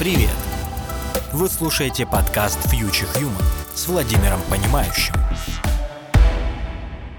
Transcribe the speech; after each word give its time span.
Привет! 0.00 0.30
Вы 1.34 1.46
слушаете 1.46 2.06
подкаст 2.06 2.58
Future 2.72 3.20
Human 3.20 3.44
с 3.74 3.86
Владимиром 3.86 4.40
Понимающим. 4.48 5.12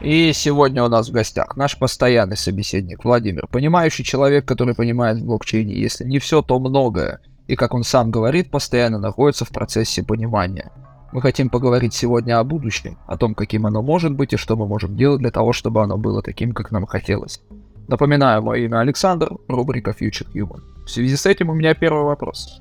И 0.01 0.33
сегодня 0.33 0.83
у 0.83 0.87
нас 0.87 1.07
в 1.07 1.11
гостях 1.11 1.55
наш 1.55 1.77
постоянный 1.77 2.37
собеседник 2.37 3.05
Владимир, 3.05 3.45
понимающий 3.45 4.03
человек, 4.03 4.47
который 4.47 4.73
понимает 4.73 5.19
в 5.19 5.25
блокчейне, 5.27 5.75
если 5.75 6.05
не 6.05 6.17
все, 6.17 6.41
то 6.41 6.59
многое. 6.59 7.19
И, 7.45 7.55
как 7.55 7.75
он 7.75 7.83
сам 7.83 8.09
говорит, 8.09 8.49
постоянно 8.49 8.97
находится 8.97 9.45
в 9.45 9.49
процессе 9.49 10.01
понимания. 10.01 10.71
Мы 11.11 11.21
хотим 11.21 11.51
поговорить 11.51 11.93
сегодня 11.93 12.39
о 12.39 12.43
будущем, 12.43 12.97
о 13.05 13.15
том, 13.15 13.35
каким 13.35 13.67
оно 13.67 13.83
может 13.83 14.13
быть 14.13 14.33
и 14.33 14.37
что 14.37 14.55
мы 14.55 14.65
можем 14.65 14.97
делать 14.97 15.19
для 15.19 15.29
того, 15.29 15.53
чтобы 15.53 15.83
оно 15.83 15.99
было 15.99 16.23
таким, 16.23 16.51
как 16.53 16.71
нам 16.71 16.87
хотелось. 16.87 17.41
Напоминаю, 17.87 18.41
мое 18.41 18.65
имя 18.65 18.79
Александр, 18.79 19.33
рубрика 19.47 19.91
Future 19.91 20.31
Human. 20.33 20.61
В 20.83 20.89
связи 20.89 21.15
с 21.15 21.27
этим 21.27 21.51
у 21.51 21.53
меня 21.53 21.75
первый 21.75 22.05
вопрос. 22.05 22.59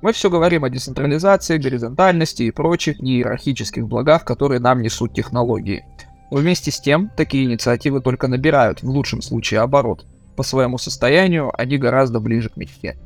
Мы 0.00 0.12
все 0.12 0.30
говорим 0.30 0.62
о 0.62 0.70
децентрализации, 0.70 1.58
горизонтальности 1.58 2.44
и 2.44 2.52
прочих 2.52 3.00
неиерархических 3.00 3.86
благах, 3.86 4.24
которые 4.24 4.60
нам 4.60 4.80
несут 4.80 5.12
технологии. 5.12 5.84
Но 6.30 6.36
вместе 6.36 6.70
с 6.70 6.80
тем, 6.80 7.10
такие 7.16 7.44
инициативы 7.44 8.00
только 8.00 8.28
набирают, 8.28 8.82
в 8.82 8.88
лучшем 8.88 9.22
случае, 9.22 9.60
оборот. 9.60 10.06
По 10.36 10.44
своему 10.44 10.78
состоянию 10.78 11.50
они 11.58 11.78
гораздо 11.78 12.20
ближе 12.20 12.48
к 12.48 12.56
мечте. 12.56 12.96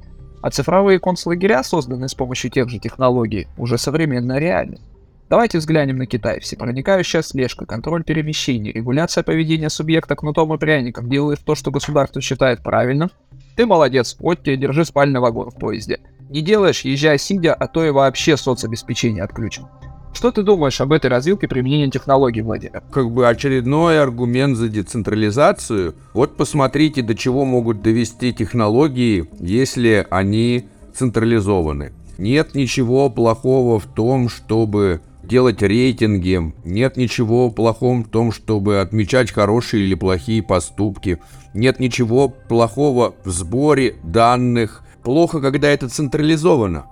А 0.43 0.51
цифровые 0.51 0.99
концлагеря, 0.99 1.63
созданные 1.63 2.09
с 2.09 2.15
помощью 2.15 2.51
тех 2.51 2.69
же 2.69 2.79
технологий, 2.79 3.47
уже 3.57 3.79
современная 3.79 4.39
реальность. 4.39 4.83
Давайте 5.31 5.57
взглянем 5.57 5.97
на 5.97 6.05
Китай. 6.05 6.41
Всепроникающая 6.41 7.23
слежка, 7.23 7.65
контроль 7.65 8.05
перемещений, 8.05 8.71
регуляция 8.71 9.23
поведения 9.23 9.71
субъекта 9.71 10.15
кнутом 10.15 10.53
и 10.53 10.59
пряником, 10.59 11.09
делаешь 11.09 11.39
то, 11.43 11.55
что 11.55 11.71
государство 11.71 12.21
считает 12.21 12.63
правильно. 12.63 13.09
Ты 13.57 13.65
молодец, 13.65 14.17
вот 14.19 14.43
тебе 14.43 14.59
держи 14.59 14.85
спальный 14.85 15.21
вагон 15.21 15.51
в 15.51 15.55
поезде. 15.55 16.01
Не 16.33 16.41
делаешь, 16.41 16.81
езжай 16.81 17.19
сидя, 17.19 17.53
а 17.53 17.69
то 17.69 17.85
и 17.85 17.91
вообще 17.91 18.39
соцобеспечение 18.39 19.23
отключим. 19.23 19.67
Что 20.15 20.33
ты 20.33 20.43
думаешь 20.43 20.81
об 20.81 20.93
этой 20.93 21.11
развилке 21.11 21.47
применения 21.47 21.91
технологий, 21.91 22.41
Владимир? 22.41 22.83
Как 22.91 23.11
бы 23.11 23.29
очередной 23.29 24.01
аргумент 24.01 24.57
за 24.57 24.71
децентрализацию. 24.71 25.95
Вот 26.15 26.39
посмотрите, 26.39 27.03
до 27.03 27.15
чего 27.15 27.45
могут 27.45 27.83
довести 27.83 28.33
технологии, 28.33 29.29
если 29.41 30.07
они 30.09 30.69
централизованы. 30.95 31.93
Нет 32.17 32.55
ничего 32.55 33.11
плохого 33.11 33.79
в 33.79 33.85
том, 33.85 34.31
чтобы 34.31 35.03
делать 35.23 35.61
рейтинги. 35.61 36.55
Нет 36.65 36.97
ничего 36.97 37.51
плохого 37.51 38.05
в 38.05 38.09
том, 38.09 38.33
чтобы 38.33 38.81
отмечать 38.81 39.31
хорошие 39.31 39.85
или 39.85 39.95
плохие 39.95 40.43
поступки. 40.43 41.19
Нет 41.53 41.79
ничего 41.79 42.31
плохого 42.31 43.15
в 43.23 43.29
сборе 43.29 43.97
данных. 44.03 44.83
Плохо, 45.03 45.41
когда 45.41 45.69
это 45.69 45.89
централизовано. 45.89 46.87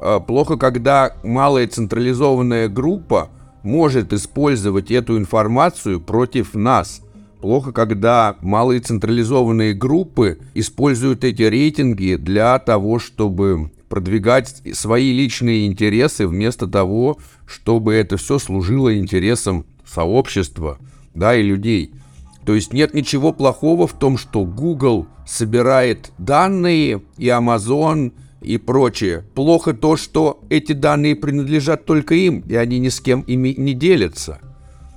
А 0.00 0.20
плохо, 0.20 0.56
когда 0.56 1.14
малая 1.22 1.66
централизованная 1.66 2.68
группа 2.68 3.28
может 3.62 4.12
использовать 4.12 4.90
эту 4.90 5.18
информацию 5.18 6.00
против 6.00 6.54
нас. 6.54 7.02
Плохо, 7.40 7.72
когда 7.72 8.36
малые 8.42 8.80
централизованные 8.80 9.74
группы 9.74 10.38
используют 10.54 11.24
эти 11.24 11.42
рейтинги 11.42 12.16
для 12.16 12.58
того, 12.58 12.98
чтобы 12.98 13.70
продвигать 13.88 14.62
свои 14.72 15.12
личные 15.12 15.66
интересы 15.66 16.26
вместо 16.26 16.66
того, 16.66 17.18
чтобы 17.46 17.94
это 17.94 18.16
все 18.16 18.38
служило 18.38 18.96
интересам 18.96 19.66
сообщества, 19.86 20.78
да, 21.14 21.34
и 21.34 21.42
людей. 21.42 21.92
То 22.44 22.54
есть 22.54 22.72
нет 22.72 22.94
ничего 22.94 23.32
плохого 23.32 23.86
в 23.86 23.92
том, 23.92 24.16
что 24.16 24.44
Google 24.44 25.06
собирает 25.26 26.12
данные 26.18 27.02
и 27.16 27.26
Amazon 27.26 28.12
и 28.40 28.56
прочее. 28.56 29.24
Плохо 29.34 29.74
то, 29.74 29.96
что 29.96 30.40
эти 30.48 30.72
данные 30.72 31.16
принадлежат 31.16 31.84
только 31.84 32.14
им, 32.14 32.40
и 32.40 32.54
они 32.54 32.78
ни 32.78 32.88
с 32.88 33.00
кем 33.00 33.20
ими 33.22 33.54
не 33.56 33.74
делятся. 33.74 34.40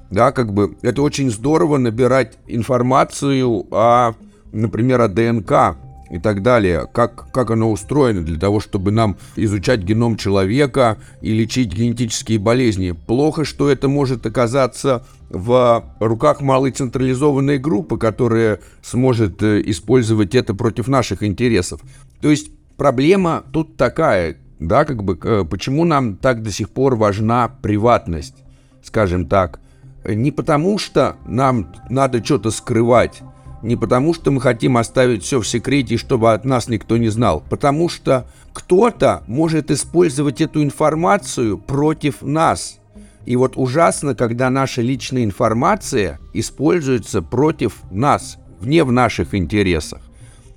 Да, 0.09 0.31
как 0.31 0.53
бы 0.53 0.77
это 0.81 1.01
очень 1.01 1.29
здорово 1.29 1.77
набирать 1.77 2.37
информацию 2.47 3.65
о, 3.71 4.13
например, 4.51 5.01
о 5.01 5.07
ДНК 5.07 5.77
и 6.13 6.19
так 6.19 6.43
далее, 6.43 6.87
как, 6.93 7.31
как 7.31 7.49
оно 7.49 7.71
устроено 7.71 8.21
для 8.21 8.39
того, 8.39 8.59
чтобы 8.59 8.91
нам 8.91 9.17
изучать 9.35 9.79
геном 9.81 10.15
человека 10.15 10.99
и 11.21 11.33
лечить 11.33 11.73
генетические 11.73 12.37
болезни. 12.37 12.91
Плохо, 12.91 13.45
что 13.45 13.67
это 13.67 13.87
может 13.87 14.23
оказаться 14.27 15.03
в 15.31 15.83
руках 15.99 16.41
малой 16.41 16.69
централизованной 16.69 17.57
группы, 17.57 17.97
которая 17.97 18.59
сможет 18.83 19.41
э, 19.41 19.63
использовать 19.65 20.35
это 20.35 20.53
против 20.53 20.87
наших 20.87 21.23
интересов. 21.23 21.81
То 22.21 22.29
есть 22.29 22.51
проблема 22.77 23.43
тут 23.51 23.75
такая, 23.75 24.37
да, 24.59 24.85
как 24.85 25.03
бы, 25.03 25.17
э, 25.19 25.45
почему 25.49 25.83
нам 25.83 26.17
так 26.17 26.43
до 26.43 26.51
сих 26.51 26.69
пор 26.69 26.95
важна 26.95 27.47
приватность, 27.47 28.35
скажем 28.83 29.25
так. 29.25 29.59
Не 30.05 30.29
потому, 30.29 30.77
что 30.77 31.15
нам 31.25 31.73
надо 31.89 32.23
что-то 32.23 32.51
скрывать, 32.51 33.23
не 33.63 33.77
потому, 33.77 34.13
что 34.13 34.29
мы 34.29 34.41
хотим 34.41 34.77
оставить 34.77 35.23
все 35.23 35.39
в 35.39 35.47
секрете, 35.47 35.97
чтобы 35.97 36.33
от 36.33 36.45
нас 36.45 36.67
никто 36.67 36.97
не 36.97 37.07
знал, 37.07 37.41
потому 37.49 37.89
что 37.89 38.27
кто-то 38.51 39.23
может 39.25 39.71
использовать 39.71 40.41
эту 40.41 40.61
информацию 40.61 41.57
против 41.57 42.21
нас. 42.21 42.79
И 43.25 43.37
вот 43.37 43.53
ужасно, 43.55 44.15
когда 44.15 44.49
наша 44.49 44.81
личная 44.81 45.23
информация 45.23 46.19
используется 46.33 47.21
против 47.21 47.81
нас, 47.89 48.37
вне 48.59 48.83
в 48.83 48.91
наших 48.91 49.33
интересах. 49.33 50.01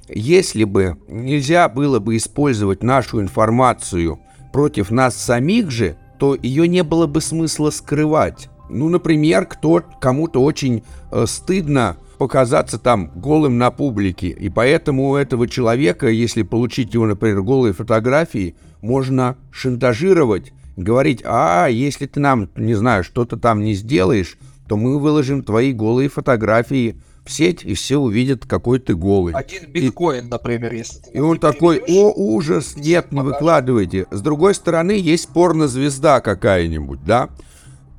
Если 0.08 0.64
бы 0.64 0.96
нельзя 1.08 1.68
было 1.68 2.00
бы 2.00 2.16
использовать 2.16 2.82
нашу 2.82 3.20
информацию 3.20 4.18
против 4.52 4.90
нас 4.90 5.16
самих 5.16 5.70
же, 5.70 5.96
то 6.18 6.34
ее 6.34 6.66
не 6.66 6.82
было 6.82 7.06
бы 7.06 7.20
смысла 7.20 7.70
скрывать. 7.70 8.48
Ну, 8.68 8.88
например, 8.88 9.46
кто 9.46 9.84
кому-то 10.00 10.42
очень 10.42 10.82
э, 11.12 11.24
стыдно 11.26 11.96
показаться 12.18 12.78
там 12.78 13.10
голым 13.14 13.58
на 13.58 13.70
публике. 13.70 14.28
И 14.28 14.48
поэтому 14.48 15.10
у 15.10 15.16
этого 15.16 15.48
человека, 15.48 16.08
если 16.08 16.42
получить 16.42 16.94
его, 16.94 17.06
например, 17.06 17.42
голые 17.42 17.72
фотографии, 17.72 18.56
можно 18.80 19.36
шантажировать, 19.50 20.52
говорить, 20.76 21.22
а, 21.24 21.66
если 21.66 22.06
ты 22.06 22.20
нам, 22.20 22.48
не 22.56 22.74
знаю, 22.74 23.04
что-то 23.04 23.36
там 23.36 23.60
не 23.60 23.74
сделаешь, 23.74 24.38
то 24.68 24.76
мы 24.76 24.98
выложим 24.98 25.42
твои 25.42 25.72
голые 25.72 26.08
фотографии 26.08 27.00
в 27.24 27.30
сеть, 27.32 27.64
и 27.64 27.74
все 27.74 27.98
увидят, 27.98 28.46
какой 28.46 28.78
ты 28.78 28.94
голый. 28.94 29.34
Один 29.34 29.70
биткоин, 29.70 30.26
и, 30.26 30.28
например, 30.28 30.72
если 30.72 31.00
И 31.12 31.18
он 31.18 31.38
такой, 31.38 31.82
о, 31.88 32.12
ужас, 32.12 32.76
нет, 32.76 33.10
не 33.12 33.20
выкладывайте. 33.20 34.06
С 34.10 34.20
другой 34.20 34.54
стороны, 34.54 34.92
есть 34.92 35.28
порнозвезда 35.28 36.20
какая-нибудь, 36.20 37.04
да, 37.04 37.30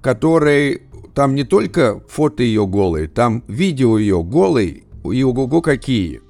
которой 0.02 0.84
там 1.18 1.34
не 1.34 1.46
только 1.46 2.00
фото 2.08 2.44
ее 2.44 2.68
голые, 2.68 3.08
там 3.08 3.44
видео 3.48 3.98
ее 3.98 4.24
голой, 4.24 4.84
и 5.04 5.24
ого-го 5.24 5.64
какие. 5.64 6.22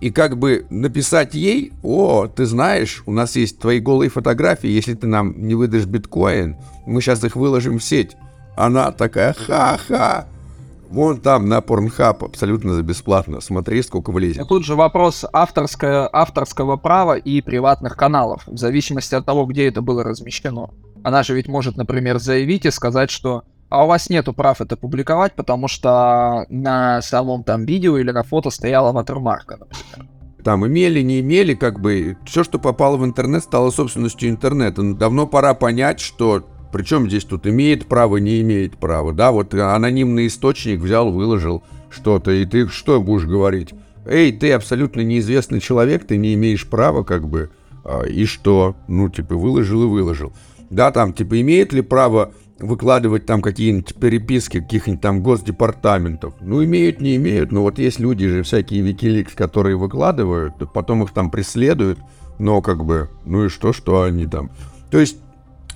И 0.00 0.12
как 0.12 0.38
бы 0.38 0.66
написать 0.70 1.34
ей, 1.34 1.72
о, 1.82 2.28
ты 2.28 2.46
знаешь, 2.46 3.02
у 3.06 3.12
нас 3.12 3.34
есть 3.34 3.58
твои 3.58 3.80
голые 3.80 4.08
фотографии, 4.08 4.68
если 4.68 4.94
ты 4.94 5.08
нам 5.08 5.34
не 5.36 5.56
выдашь 5.56 5.86
биткоин, 5.86 6.58
мы 6.86 7.00
сейчас 7.00 7.24
их 7.24 7.34
выложим 7.34 7.80
в 7.80 7.82
сеть. 7.82 8.16
Она 8.56 8.92
такая, 8.92 9.32
ха-ха, 9.32 10.28
Вон 10.90 11.20
там 11.20 11.48
на 11.48 11.58
Pornhub 11.58 12.24
абсолютно 12.24 12.74
за 12.74 12.82
бесплатно. 12.84 13.40
Смотри, 13.40 13.82
сколько 13.82 14.12
влезет. 14.12 14.46
Тут 14.46 14.64
же 14.64 14.76
вопрос 14.76 15.24
авторское, 15.32 16.08
авторского 16.12 16.76
права 16.76 17.16
и 17.16 17.40
приватных 17.40 17.96
каналов, 17.96 18.46
в 18.46 18.56
зависимости 18.56 19.16
от 19.16 19.26
того, 19.26 19.46
где 19.46 19.66
это 19.66 19.82
было 19.82 20.04
размещено. 20.04 20.70
Она 21.02 21.24
же 21.24 21.34
ведь 21.34 21.48
может, 21.48 21.76
например, 21.76 22.20
заявить 22.20 22.64
и 22.64 22.70
сказать, 22.70 23.10
что 23.10 23.42
а 23.68 23.84
у 23.84 23.88
вас 23.88 24.08
нету 24.08 24.32
прав 24.32 24.60
это 24.60 24.76
публиковать, 24.76 25.34
потому 25.34 25.68
что 25.68 26.46
на 26.48 27.02
самом 27.02 27.44
там 27.44 27.64
видео 27.64 27.98
или 27.98 28.10
на 28.10 28.22
фото 28.22 28.50
стояла 28.50 28.92
ватермарка, 28.92 29.56
например. 29.58 30.10
Там 30.44 30.64
имели, 30.64 31.00
не 31.00 31.20
имели, 31.20 31.54
как 31.54 31.80
бы 31.80 32.16
все, 32.24 32.44
что 32.44 32.60
попало 32.60 32.96
в 32.96 33.04
интернет, 33.04 33.42
стало 33.42 33.70
собственностью 33.70 34.28
интернета. 34.28 34.82
Но 34.82 34.94
давно 34.94 35.26
пора 35.26 35.54
понять, 35.54 35.98
что 35.98 36.46
причем 36.72 37.08
здесь 37.08 37.24
тут 37.24 37.46
имеет 37.48 37.86
право, 37.86 38.18
не 38.18 38.40
имеет 38.42 38.76
права. 38.76 39.12
Да, 39.12 39.32
вот 39.32 39.54
анонимный 39.54 40.28
источник 40.28 40.80
взял, 40.80 41.10
выложил 41.10 41.64
что-то, 41.90 42.30
и 42.30 42.44
ты 42.44 42.68
что 42.68 43.00
будешь 43.00 43.26
говорить? 43.26 43.74
Эй, 44.04 44.30
ты 44.30 44.52
абсолютно 44.52 45.00
неизвестный 45.00 45.60
человек, 45.60 46.06
ты 46.06 46.16
не 46.16 46.34
имеешь 46.34 46.68
права, 46.68 47.02
как 47.02 47.26
бы, 47.28 47.50
а, 47.82 48.02
и 48.02 48.24
что? 48.24 48.76
Ну, 48.86 49.08
типа, 49.08 49.34
выложил 49.34 49.82
и 49.82 49.86
выложил. 49.86 50.32
Да, 50.70 50.92
там, 50.92 51.12
типа, 51.12 51.40
имеет 51.40 51.72
ли 51.72 51.80
право 51.80 52.32
выкладывать 52.58 53.26
там 53.26 53.42
какие-нибудь 53.42 53.94
переписки 53.96 54.60
каких-нибудь 54.60 55.00
там 55.00 55.22
госдепартаментов. 55.22 56.34
Ну, 56.40 56.64
имеют, 56.64 57.00
не 57.00 57.16
имеют. 57.16 57.52
Но 57.52 57.62
вот 57.62 57.78
есть 57.78 57.98
люди 57.98 58.28
же, 58.28 58.42
всякие 58.42 58.82
Wikileaks, 58.82 59.34
которые 59.34 59.76
выкладывают, 59.76 60.54
потом 60.72 61.02
их 61.02 61.10
там 61.12 61.30
преследуют, 61.30 61.98
но 62.38 62.62
как 62.62 62.84
бы, 62.84 63.10
ну 63.24 63.46
и 63.46 63.48
что, 63.48 63.72
что 63.72 64.02
они 64.02 64.26
там. 64.26 64.50
То 64.90 64.98
есть 64.98 65.18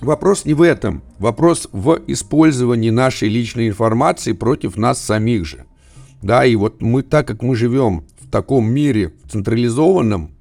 вопрос 0.01 0.45
не 0.45 0.53
в 0.53 0.61
этом. 0.61 1.03
Вопрос 1.19 1.69
в 1.71 1.99
использовании 2.07 2.89
нашей 2.89 3.29
личной 3.29 3.67
информации 3.67 4.33
против 4.33 4.77
нас 4.77 5.01
самих 5.01 5.45
же. 5.45 5.65
Да, 6.21 6.45
и 6.45 6.55
вот 6.55 6.81
мы, 6.81 7.01
так 7.01 7.27
как 7.27 7.41
мы 7.41 7.55
живем 7.55 8.03
в 8.19 8.29
таком 8.29 8.71
мире 8.71 9.13
централизованном, 9.29 10.31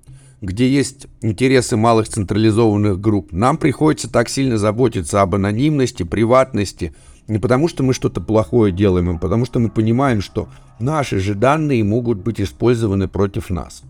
где 0.40 0.68
есть 0.68 1.06
интересы 1.20 1.76
малых 1.76 2.08
централизованных 2.08 3.00
групп, 3.00 3.32
нам 3.32 3.58
приходится 3.58 4.10
так 4.10 4.28
сильно 4.28 4.56
заботиться 4.56 5.20
об 5.20 5.34
анонимности, 5.34 6.02
приватности, 6.02 6.94
не 7.28 7.38
потому 7.38 7.68
что 7.68 7.82
мы 7.82 7.92
что-то 7.92 8.20
плохое 8.20 8.72
делаем, 8.72 9.10
а 9.10 9.18
потому 9.18 9.44
что 9.44 9.58
мы 9.58 9.68
понимаем, 9.68 10.20
что 10.20 10.48
наши 10.78 11.20
же 11.20 11.34
данные 11.34 11.84
могут 11.84 12.18
быть 12.18 12.40
использованы 12.40 13.06
против 13.06 13.50
нас. 13.50 13.82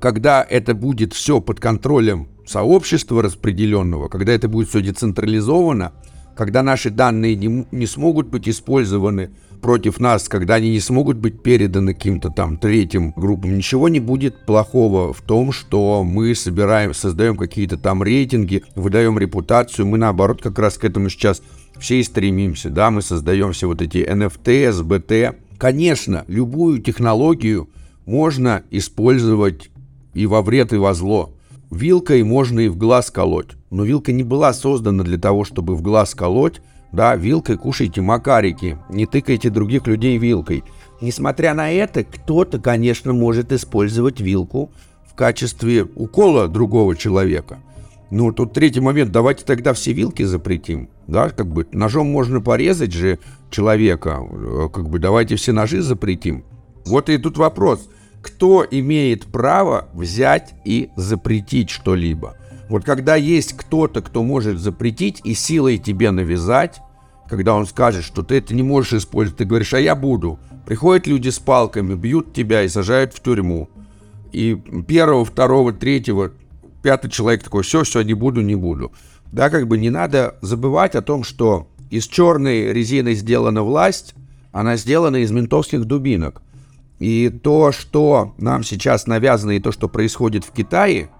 Когда 0.00 0.46
это 0.48 0.74
будет 0.74 1.12
все 1.12 1.40
под 1.40 1.60
контролем 1.60 2.28
сообщества 2.46 3.22
распределенного, 3.22 4.08
когда 4.08 4.32
это 4.32 4.48
будет 4.48 4.68
все 4.68 4.80
децентрализовано, 4.80 5.92
когда 6.36 6.62
наши 6.62 6.90
данные 6.90 7.34
не, 7.36 7.66
не 7.70 7.86
смогут 7.86 8.28
быть 8.28 8.48
использованы 8.48 9.30
против 9.60 10.00
нас, 10.00 10.28
когда 10.28 10.54
они 10.54 10.70
не 10.70 10.80
смогут 10.80 11.16
быть 11.16 11.42
переданы 11.42 11.94
каким-то 11.94 12.30
там 12.30 12.56
третьим 12.56 13.12
группам, 13.16 13.56
ничего 13.56 13.88
не 13.88 14.00
будет 14.00 14.46
плохого 14.46 15.12
в 15.12 15.20
том, 15.22 15.52
что 15.52 16.02
мы 16.04 16.34
собираем, 16.34 16.94
создаем 16.94 17.36
какие-то 17.36 17.76
там 17.76 18.02
рейтинги, 18.02 18.62
выдаем 18.74 19.18
репутацию, 19.18 19.86
мы 19.86 19.98
наоборот 19.98 20.42
как 20.42 20.58
раз 20.58 20.78
к 20.78 20.84
этому 20.84 21.08
сейчас 21.08 21.42
все 21.78 22.00
и 22.00 22.02
стремимся, 22.02 22.70
да, 22.70 22.90
мы 22.90 23.02
создаем 23.02 23.52
все 23.52 23.66
вот 23.68 23.82
эти 23.82 23.98
NFT, 23.98 24.70
SBT. 24.70 25.36
Конечно, 25.58 26.24
любую 26.28 26.80
технологию 26.80 27.68
можно 28.06 28.62
использовать 28.70 29.70
и 30.14 30.26
во 30.26 30.42
вред, 30.42 30.72
и 30.72 30.76
во 30.76 30.94
зло. 30.94 31.34
Вилкой 31.70 32.22
можно 32.22 32.60
и 32.60 32.68
в 32.68 32.76
глаз 32.76 33.10
колоть, 33.10 33.50
но 33.70 33.84
вилка 33.84 34.12
не 34.12 34.22
была 34.22 34.54
создана 34.54 35.04
для 35.04 35.18
того, 35.18 35.44
чтобы 35.44 35.76
в 35.76 35.82
глаз 35.82 36.14
колоть, 36.14 36.62
да, 36.92 37.16
вилкой 37.16 37.56
кушайте 37.56 38.00
макарики, 38.00 38.78
не 38.88 39.06
тыкайте 39.06 39.50
других 39.50 39.86
людей 39.86 40.18
вилкой. 40.18 40.64
Несмотря 41.00 41.54
на 41.54 41.70
это, 41.70 42.04
кто-то, 42.04 42.58
конечно, 42.58 43.12
может 43.12 43.52
использовать 43.52 44.20
вилку 44.20 44.72
в 45.06 45.14
качестве 45.14 45.84
укола 45.84 46.48
другого 46.48 46.96
человека. 46.96 47.58
Ну, 48.10 48.32
тут 48.32 48.54
третий 48.54 48.80
момент, 48.80 49.12
давайте 49.12 49.44
тогда 49.44 49.74
все 49.74 49.92
вилки 49.92 50.22
запретим, 50.22 50.88
да, 51.06 51.28
как 51.28 51.46
бы 51.48 51.66
ножом 51.72 52.06
можно 52.06 52.40
порезать 52.40 52.92
же 52.92 53.18
человека, 53.50 54.20
э, 54.22 54.68
как 54.72 54.88
бы 54.88 54.98
давайте 54.98 55.36
все 55.36 55.52
ножи 55.52 55.82
запретим. 55.82 56.44
Вот 56.86 57.10
и 57.10 57.18
тут 57.18 57.36
вопрос, 57.36 57.90
кто 58.22 58.66
имеет 58.68 59.26
право 59.26 59.88
взять 59.92 60.54
и 60.64 60.88
запретить 60.96 61.68
что-либо? 61.68 62.36
Вот 62.68 62.84
когда 62.84 63.16
есть 63.16 63.54
кто-то, 63.56 64.02
кто 64.02 64.22
может 64.22 64.58
запретить 64.58 65.20
и 65.24 65.34
силой 65.34 65.78
тебе 65.78 66.10
навязать, 66.10 66.80
когда 67.28 67.54
он 67.54 67.66
скажет, 67.66 68.04
что 68.04 68.22
ты 68.22 68.36
это 68.36 68.54
не 68.54 68.62
можешь 68.62 68.94
использовать, 68.94 69.38
ты 69.38 69.44
говоришь, 69.44 69.74
а 69.74 69.80
я 69.80 69.94
буду. 69.94 70.38
Приходят 70.66 71.06
люди 71.06 71.28
с 71.30 71.38
палками, 71.38 71.94
бьют 71.94 72.32
тебя 72.32 72.62
и 72.62 72.68
сажают 72.68 73.14
в 73.14 73.22
тюрьму. 73.22 73.68
И 74.32 74.54
первого, 74.86 75.24
второго, 75.24 75.72
третьего, 75.72 76.32
пятый 76.82 77.10
человек 77.10 77.42
такой, 77.42 77.62
все, 77.62 77.84
все, 77.84 78.02
не 78.02 78.14
буду, 78.14 78.42
не 78.42 78.54
буду. 78.54 78.92
Да, 79.32 79.50
как 79.50 79.66
бы 79.66 79.78
не 79.78 79.90
надо 79.90 80.36
забывать 80.42 80.94
о 80.94 81.02
том, 81.02 81.24
что 81.24 81.68
из 81.90 82.06
черной 82.06 82.72
резины 82.72 83.14
сделана 83.14 83.62
власть, 83.62 84.14
она 84.52 84.76
сделана 84.76 85.16
из 85.16 85.30
ментовских 85.30 85.84
дубинок. 85.84 86.42
И 86.98 87.28
то, 87.28 87.72
что 87.72 88.34
нам 88.38 88.64
сейчас 88.64 89.06
навязано, 89.06 89.52
и 89.52 89.60
то, 89.60 89.72
что 89.72 89.88
происходит 89.88 90.44
в 90.44 90.52
Китае, 90.52 91.10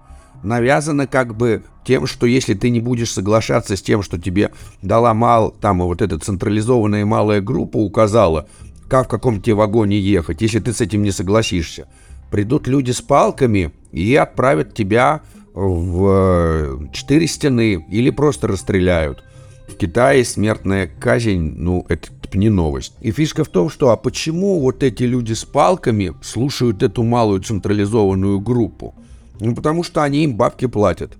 навязано 0.43 1.07
как 1.07 1.35
бы 1.35 1.63
тем, 1.85 2.07
что 2.07 2.25
если 2.25 2.53
ты 2.53 2.69
не 2.69 2.79
будешь 2.79 3.11
соглашаться 3.11 3.75
с 3.75 3.81
тем, 3.81 4.03
что 4.03 4.19
тебе 4.19 4.51
дала 4.81 5.13
мал, 5.13 5.51
там 5.59 5.79
вот 5.79 6.01
эта 6.01 6.19
централизованная 6.19 7.05
малая 7.05 7.41
группа 7.41 7.77
указала, 7.77 8.47
как 8.87 9.05
в 9.05 9.09
каком 9.09 9.41
тебе 9.41 9.55
вагоне 9.55 9.99
ехать, 9.99 10.41
если 10.41 10.59
ты 10.59 10.73
с 10.73 10.81
этим 10.81 11.03
не 11.03 11.11
согласишься, 11.11 11.87
придут 12.31 12.67
люди 12.67 12.91
с 12.91 13.01
палками 13.01 13.71
и 13.91 14.15
отправят 14.15 14.73
тебя 14.73 15.21
в 15.53 16.07
э, 16.07 16.77
четыре 16.93 17.27
стены 17.27 17.85
или 17.89 18.09
просто 18.09 18.47
расстреляют. 18.47 19.23
В 19.67 19.75
Китае 19.75 20.25
смертная 20.25 20.87
казнь, 20.87 21.53
ну, 21.57 21.85
это 21.89 22.09
не 22.33 22.49
новость. 22.49 22.93
И 23.01 23.11
фишка 23.11 23.43
в 23.43 23.49
том, 23.49 23.69
что 23.69 23.89
а 23.89 23.97
почему 23.97 24.59
вот 24.59 24.83
эти 24.83 25.03
люди 25.03 25.33
с 25.33 25.45
палками 25.45 26.13
слушают 26.21 26.83
эту 26.83 27.03
малую 27.03 27.41
централизованную 27.41 28.39
группу? 28.39 28.95
Ну, 29.39 29.55
потому 29.55 29.83
что 29.83 30.03
они 30.03 30.23
им 30.23 30.35
бабки 30.35 30.67
платят. 30.67 31.17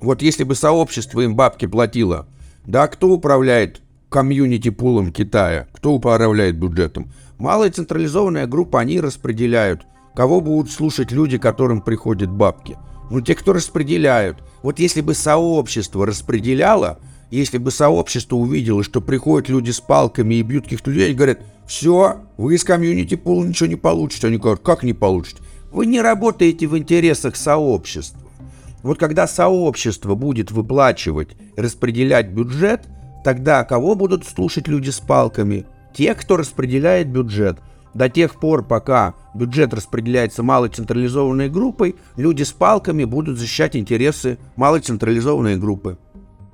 Вот 0.00 0.22
если 0.22 0.44
бы 0.44 0.54
сообщество 0.54 1.20
им 1.20 1.34
бабки 1.34 1.66
платило, 1.66 2.26
да, 2.66 2.86
кто 2.88 3.10
управляет 3.10 3.80
комьюнити-пулом 4.08 5.12
Китая? 5.12 5.68
Кто 5.72 5.92
управляет 5.92 6.58
бюджетом? 6.58 7.12
Малая 7.38 7.70
централизованная 7.70 8.46
группа, 8.46 8.80
они 8.80 9.00
распределяют. 9.00 9.82
Кого 10.14 10.40
будут 10.40 10.70
слушать 10.70 11.10
люди, 11.10 11.38
которым 11.38 11.80
приходят 11.80 12.30
бабки? 12.30 12.78
Ну, 13.10 13.20
те, 13.20 13.34
кто 13.34 13.52
распределяют. 13.52 14.38
Вот 14.62 14.78
если 14.78 15.00
бы 15.00 15.14
сообщество 15.14 16.06
распределяло, 16.06 17.00
если 17.30 17.58
бы 17.58 17.70
сообщество 17.70 18.36
увидело, 18.36 18.82
что 18.84 19.00
приходят 19.00 19.48
люди 19.48 19.70
с 19.70 19.80
палками 19.80 20.36
и 20.36 20.42
бьют 20.42 20.64
каких-то 20.64 20.90
людей, 20.90 21.10
и 21.10 21.14
говорят, 21.14 21.40
все, 21.66 22.18
вы 22.36 22.54
из 22.54 22.64
комьюнити 22.64 23.16
пула 23.16 23.44
ничего 23.44 23.68
не 23.68 23.76
получите. 23.76 24.28
Они 24.28 24.36
говорят, 24.36 24.60
как 24.60 24.84
не 24.84 24.92
получите? 24.92 25.42
Вы 25.74 25.86
не 25.86 26.00
работаете 26.00 26.68
в 26.68 26.78
интересах 26.78 27.34
сообщества. 27.34 28.20
Вот 28.84 28.96
когда 28.96 29.26
сообщество 29.26 30.14
будет 30.14 30.52
выплачивать, 30.52 31.30
распределять 31.56 32.28
бюджет, 32.28 32.82
тогда 33.24 33.64
кого 33.64 33.96
будут 33.96 34.24
слушать 34.24 34.68
люди 34.68 34.90
с 34.90 35.00
палками? 35.00 35.66
Те, 35.92 36.14
кто 36.14 36.36
распределяет 36.36 37.08
бюджет. 37.08 37.58
До 37.92 38.08
тех 38.08 38.38
пор, 38.38 38.64
пока 38.64 39.14
бюджет 39.34 39.74
распределяется 39.74 40.44
малой 40.44 40.68
централизованной 40.68 41.48
группой, 41.48 41.96
люди 42.16 42.44
с 42.44 42.52
палками 42.52 43.02
будут 43.02 43.36
защищать 43.36 43.74
интересы 43.74 44.38
малой 44.54 44.80
централизованной 44.80 45.56
группы. 45.56 45.98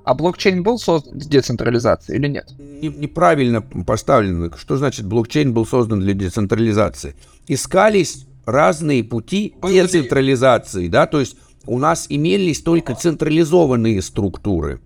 А 0.03 0.15
блокчейн 0.15 0.63
был 0.63 0.79
создан 0.79 1.19
для 1.19 1.29
децентрализации 1.29 2.15
или 2.15 2.27
нет? 2.27 2.51
Не, 2.57 2.87
неправильно 2.87 3.61
поставлено. 3.61 4.49
Что 4.57 4.77
значит 4.77 5.05
блокчейн 5.05 5.53
был 5.53 5.67
создан 5.67 5.99
для 5.99 6.15
децентрализации? 6.15 7.15
Искались 7.47 8.25
разные 8.45 9.03
пути 9.03 9.55
децентрализации, 9.61 10.87
да, 10.87 11.05
то 11.05 11.19
есть 11.19 11.37
у 11.65 11.77
нас 11.77 12.07
имелись 12.09 12.61
только 12.61 12.95
централизованные 12.95 14.01
структуры. 14.01 14.81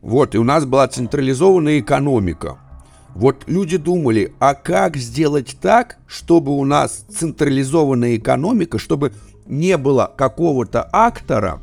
Вот, 0.00 0.34
и 0.34 0.38
у 0.38 0.44
нас 0.44 0.64
была 0.64 0.86
централизованная 0.88 1.80
экономика. 1.80 2.58
Вот 3.14 3.44
люди 3.46 3.76
думали, 3.76 4.32
а 4.38 4.54
как 4.54 4.96
сделать 4.96 5.56
так, 5.60 5.98
чтобы 6.06 6.56
у 6.56 6.64
нас 6.64 7.04
централизованная 7.10 8.16
экономика, 8.16 8.78
чтобы 8.78 9.12
не 9.46 9.76
было 9.76 10.12
какого-то 10.16 10.88
актора, 10.92 11.60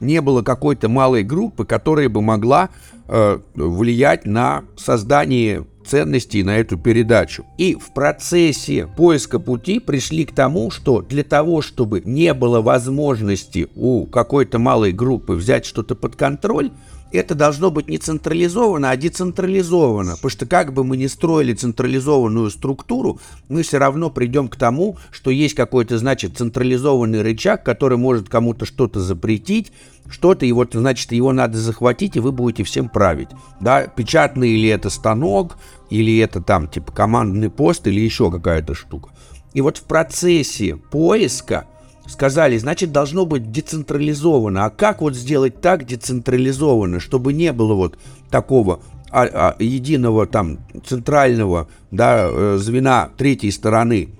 не 0.00 0.20
было 0.20 0.42
какой-то 0.42 0.88
малой 0.88 1.22
группы, 1.22 1.64
которая 1.64 2.08
бы 2.08 2.22
могла 2.22 2.70
э, 3.08 3.38
влиять 3.54 4.26
на 4.26 4.64
создание 4.76 5.64
ценностей 5.86 6.42
на 6.42 6.58
эту 6.58 6.78
передачу. 6.78 7.44
И 7.58 7.74
в 7.74 7.92
процессе 7.92 8.86
поиска 8.86 9.38
пути 9.38 9.78
пришли 9.78 10.24
к 10.24 10.32
тому, 10.32 10.70
что 10.70 11.02
для 11.02 11.24
того, 11.24 11.62
чтобы 11.62 12.02
не 12.04 12.34
было 12.34 12.60
возможности 12.60 13.68
у 13.74 14.06
какой-то 14.06 14.58
малой 14.58 14.92
группы 14.92 15.34
взять 15.34 15.64
что-то 15.64 15.94
под 15.94 16.16
контроль, 16.16 16.70
это 17.12 17.34
должно 17.34 17.70
быть 17.70 17.88
не 17.88 17.98
централизовано, 17.98 18.90
а 18.90 18.96
децентрализовано. 18.96 20.12
Потому 20.16 20.30
что 20.30 20.46
как 20.46 20.72
бы 20.72 20.84
мы 20.84 20.96
ни 20.96 21.06
строили 21.06 21.52
централизованную 21.52 22.50
структуру, 22.50 23.20
мы 23.48 23.62
все 23.62 23.78
равно 23.78 24.10
придем 24.10 24.48
к 24.48 24.56
тому, 24.56 24.96
что 25.10 25.30
есть 25.30 25.54
какой-то, 25.54 25.98
значит, 25.98 26.36
централизованный 26.36 27.22
рычаг, 27.22 27.64
который 27.64 27.98
может 27.98 28.28
кому-то 28.28 28.64
что-то 28.64 29.00
запретить, 29.00 29.72
что-то, 30.08 30.46
и 30.46 30.52
вот, 30.52 30.70
значит, 30.72 31.12
его 31.12 31.32
надо 31.32 31.58
захватить, 31.58 32.16
и 32.16 32.20
вы 32.20 32.32
будете 32.32 32.64
всем 32.64 32.88
править. 32.88 33.28
Да, 33.60 33.86
печатный 33.86 34.50
или 34.50 34.68
это 34.68 34.90
станок, 34.90 35.56
или 35.90 36.18
это 36.18 36.40
там, 36.40 36.68
типа, 36.68 36.92
командный 36.92 37.50
пост, 37.50 37.86
или 37.86 38.00
еще 38.00 38.30
какая-то 38.30 38.74
штука. 38.74 39.10
И 39.54 39.60
вот 39.60 39.78
в 39.78 39.82
процессе 39.82 40.76
поиска 40.76 41.66
сказали, 42.06 42.58
значит, 42.58 42.92
должно 42.92 43.26
быть 43.26 43.50
децентрализовано. 43.50 44.64
А 44.64 44.70
как 44.70 45.00
вот 45.00 45.14
сделать 45.14 45.60
так 45.60 45.86
децентрализованно, 45.86 47.00
чтобы 47.00 47.32
не 47.32 47.52
было 47.52 47.74
вот 47.74 47.98
такого 48.30 48.80
а, 49.10 49.24
а, 49.24 49.56
единого 49.58 50.26
там 50.26 50.58
центрального 50.84 51.68
да, 51.90 52.28
э, 52.28 52.56
звена 52.58 53.10
третьей 53.16 53.50
стороны? 53.50 54.10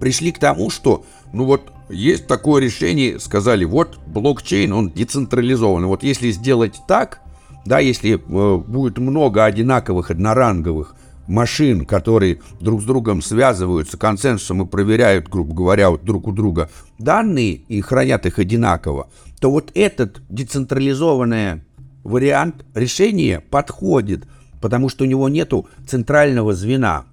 Пришли 0.00 0.32
к 0.32 0.38
тому, 0.38 0.70
что, 0.70 1.04
ну 1.32 1.44
вот, 1.44 1.72
есть 1.88 2.26
такое 2.26 2.62
решение, 2.62 3.20
сказали, 3.20 3.64
вот 3.64 3.98
блокчейн, 4.06 4.72
он 4.72 4.90
децентрализованный. 4.90 5.86
Вот 5.86 6.02
если 6.02 6.30
сделать 6.30 6.80
так, 6.88 7.20
да, 7.64 7.78
если 7.78 8.14
э, 8.14 8.56
будет 8.56 8.98
много 8.98 9.44
одинаковых 9.44 10.10
одноранговых 10.10 10.96
машин, 11.26 11.86
которые 11.86 12.40
друг 12.60 12.82
с 12.82 12.84
другом 12.84 13.22
связываются 13.22 13.96
консенсусом 13.96 14.62
и 14.62 14.66
проверяют, 14.66 15.28
грубо 15.28 15.54
говоря, 15.54 15.90
вот 15.90 16.04
друг 16.04 16.28
у 16.28 16.32
друга 16.32 16.70
данные 16.98 17.54
и 17.68 17.80
хранят 17.80 18.26
их 18.26 18.38
одинаково, 18.38 19.08
то 19.40 19.50
вот 19.50 19.70
этот 19.74 20.22
децентрализованный 20.28 21.62
вариант 22.04 22.64
решения 22.74 23.40
подходит, 23.40 24.26
потому 24.60 24.88
что 24.88 25.04
у 25.04 25.06
него 25.06 25.28
нету 25.28 25.68
центрального 25.86 26.54
звена. 26.54 27.04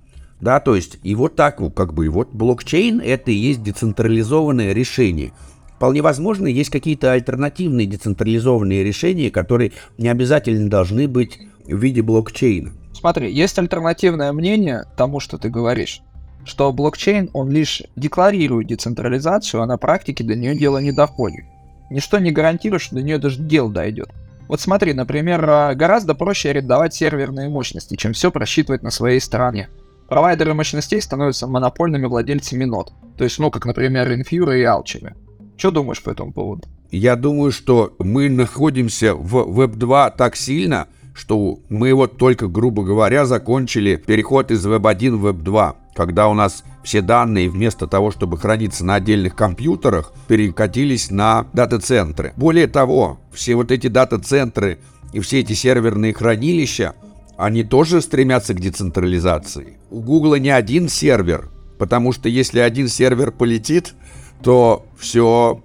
Да, 0.42 0.62
то 0.62 0.75
есть 0.75 1.00
и 1.04 1.16
вот 1.16 1.36
так, 1.36 1.60
как 1.75 1.94
бы, 1.94 2.06
и 2.06 2.10
вот 2.10 2.30
блокчейн 2.32 3.01
это 3.01 3.30
и 3.30 3.36
есть 3.36 3.62
децентрализованное 3.62 4.72
решение. 4.72 5.34
Вполне 5.75 6.01
возможно, 6.01 6.48
есть 6.48 6.70
какие-то 6.70 7.12
альтернативные 7.12 7.88
децентрализованные 7.88 8.84
решения, 8.84 9.32
которые 9.32 9.74
не 9.98 10.08
обязательно 10.08 10.70
должны 10.70 11.08
быть 11.08 11.39
в 11.66 11.78
виде 11.78 12.01
блокчейна. 12.01 12.72
Смотри, 13.00 13.32
есть 13.32 13.58
альтернативное 13.58 14.34
мнение 14.34 14.84
тому, 14.98 15.22
что 15.22 15.38
ты 15.38 15.50
говоришь, 15.50 16.01
что 16.44 16.74
блокчейн, 16.74 17.29
он 17.32 17.50
лишь 17.50 17.82
декларирует 17.96 18.68
децентрализацию, 18.68 19.62
а 19.62 19.65
на 19.65 19.77
практике 19.77 20.25
до 20.25 20.36
нее 20.36 20.53
дело 20.58 20.79
не 20.79 20.91
доходит. 20.91 21.46
Ничто 21.89 22.20
не 22.20 22.32
гарантирует, 22.32 22.82
что 22.82 22.96
до 22.96 23.01
нее 23.01 23.18
даже 23.18 23.41
дело 23.41 23.72
дойдет. 23.72 24.10
Вот 24.50 24.60
смотри, 24.60 24.91
например, 24.91 25.50
а, 25.50 25.75
гораздо 25.75 26.13
проще 26.13 26.50
арендовать 26.50 26.94
серверные 26.94 27.48
мощности, 27.48 27.96
чем 27.96 28.12
все 28.12 28.32
просчитывать 28.32 28.84
на 28.84 28.91
своей 28.91 29.22
стороне. 29.22 29.70
Провайдеры 30.10 30.53
мощностей 30.53 31.01
становятся 31.01 31.48
монопольными 31.48 32.06
владельцами 32.06 32.65
нод. 32.65 32.91
То 33.18 33.24
есть, 33.24 33.39
ну, 33.39 33.50
как, 33.50 33.63
например, 33.63 34.12
Infura 34.12 34.60
и 34.60 34.63
Alchemy. 34.63 35.15
Что 35.56 35.72
думаешь 35.72 36.03
по 36.03 36.10
этому 36.10 36.34
поводу? 36.34 36.68
Я 36.91 37.15
думаю, 37.15 37.53
что 37.53 37.96
мы 37.98 38.29
находимся 38.29 39.15
в 39.15 39.38
Web 39.38 39.75
2 39.75 40.10
так 40.10 40.36
сильно, 40.36 40.88
что 41.19 41.59
мы 41.69 41.93
вот 41.93 42.17
только, 42.17 42.47
грубо 42.47 42.83
говоря, 42.83 43.25
закончили 43.25 43.97
переход 43.97 44.51
из 44.51 44.65
Web 44.65 44.89
1 44.89 45.17
в 45.17 45.27
Web 45.27 45.41
2 45.41 45.75
когда 45.99 46.29
у 46.29 46.33
нас 46.33 46.63
все 46.81 47.01
данные 47.01 47.49
вместо 47.49 47.85
того, 47.85 48.09
чтобы 48.11 48.38
храниться 48.38 48.85
на 48.85 48.95
отдельных 48.95 49.35
компьютерах, 49.35 50.13
перекатились 50.29 51.11
на 51.11 51.45
дата-центры. 51.51 52.31
Более 52.38 52.67
того, 52.67 53.19
все 53.33 53.55
вот 53.55 53.69
эти 53.69 53.88
дата-центры 53.88 54.79
и 55.11 55.19
все 55.19 55.41
эти 55.41 55.51
серверные 55.51 56.13
хранилища, 56.13 56.95
они 57.38 57.65
тоже 57.65 58.01
стремятся 58.01 58.53
к 58.53 58.61
децентрализации. 58.61 59.77
У 59.89 59.99
Гугла 59.99 60.35
не 60.35 60.51
один 60.51 60.88
сервер, 60.88 61.49
потому 61.77 62.13
что 62.13 62.29
если 62.29 62.59
один 62.59 62.88
сервер 62.88 63.31
полетит, 63.31 63.93
то 64.41 64.85
все 64.97 65.61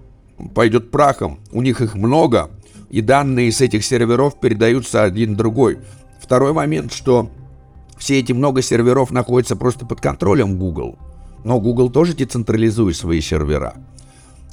пойдет 0.53 0.91
прахом. 0.91 1.39
У 1.53 1.63
них 1.63 1.81
их 1.81 1.95
много, 1.95 2.51
и 2.95 3.01
данные 3.01 3.51
с 3.51 3.61
этих 3.61 3.85
серверов 3.85 4.39
передаются 4.39 5.03
один 5.03 5.35
другой. 5.35 5.79
Второй 6.21 6.53
момент, 6.53 6.93
что 6.93 7.29
все 7.99 8.21
эти 8.21 8.31
много 8.31 8.63
серверов 8.63 9.11
находятся 9.11 9.57
просто 9.57 9.85
под 9.85 10.01
контролем 10.01 10.57
Google. 10.61 10.97
Но 11.43 11.59
Google 11.59 11.91
тоже 11.91 12.15
децентрализует 12.15 12.95
свои 12.95 13.21
сервера. 13.21 13.75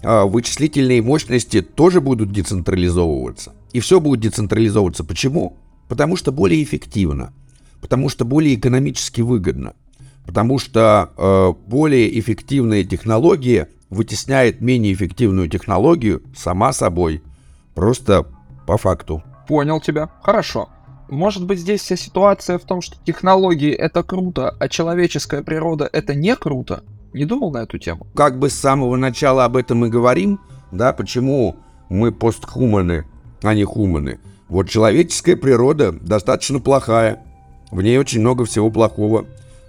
А 0.02 0.26
вычислительные 0.26 1.04
мощности 1.04 1.62
тоже 1.62 2.02
будут 2.02 2.32
децентрализовываться. 2.32 3.54
И 3.74 3.80
все 3.80 4.00
будет 4.00 4.22
децентрализовываться. 4.22 5.04
Почему? 5.04 5.58
Потому 5.88 6.16
что 6.16 6.32
более 6.32 6.64
эффективно. 6.64 7.34
Потому 7.80 8.10
что 8.10 8.26
более 8.26 8.56
экономически 8.56 9.22
выгодно. 9.22 9.76
Потому 10.26 10.58
что 10.58 11.12
э, 11.16 11.54
более 11.70 12.20
эффективная 12.20 12.84
технология 12.86 13.68
вытесняет 13.92 14.62
менее 14.62 14.94
эффективную 14.94 15.48
технологию 15.48 16.24
сама 16.36 16.74
собой. 16.74 17.22
Просто 17.76 18.26
по 18.68 18.78
факту. 18.78 19.24
Понял 19.48 19.80
тебя. 19.82 20.10
Хорошо. 20.22 20.70
Может 21.10 21.46
быть, 21.46 21.60
здесь 21.60 21.82
вся 21.82 21.98
ситуация 21.98 22.58
в 22.58 22.64
том, 22.64 22.82
что 22.82 22.96
технологии 23.04 23.74
это 23.74 24.02
круто, 24.02 24.56
а 24.60 24.70
человеческая 24.70 25.44
природа 25.44 25.90
это 25.92 26.16
не 26.16 26.36
круто? 26.36 26.84
Не 27.14 27.26
думал 27.26 27.52
на 27.52 27.64
эту 27.64 27.78
тему? 27.78 28.08
Как 28.16 28.40
бы 28.40 28.50
с 28.50 28.54
самого 28.54 28.96
начала 28.96 29.44
об 29.44 29.58
этом 29.58 29.86
и 29.86 29.90
говорим, 29.90 30.40
да, 30.72 30.94
почему 30.94 31.58
мы 31.90 32.14
постхуманы, 32.14 33.06
а 33.44 33.54
не 33.54 33.66
хуманы. 33.66 34.20
Вот 34.48 34.70
человеческая 34.70 35.36
природа 35.36 35.92
достаточно 35.92 36.60
плохая. 36.60 37.22
В 37.72 37.82
ней 37.82 37.98
очень 37.98 38.22
много 38.22 38.46
всего 38.46 38.70
плохого. 38.70 39.26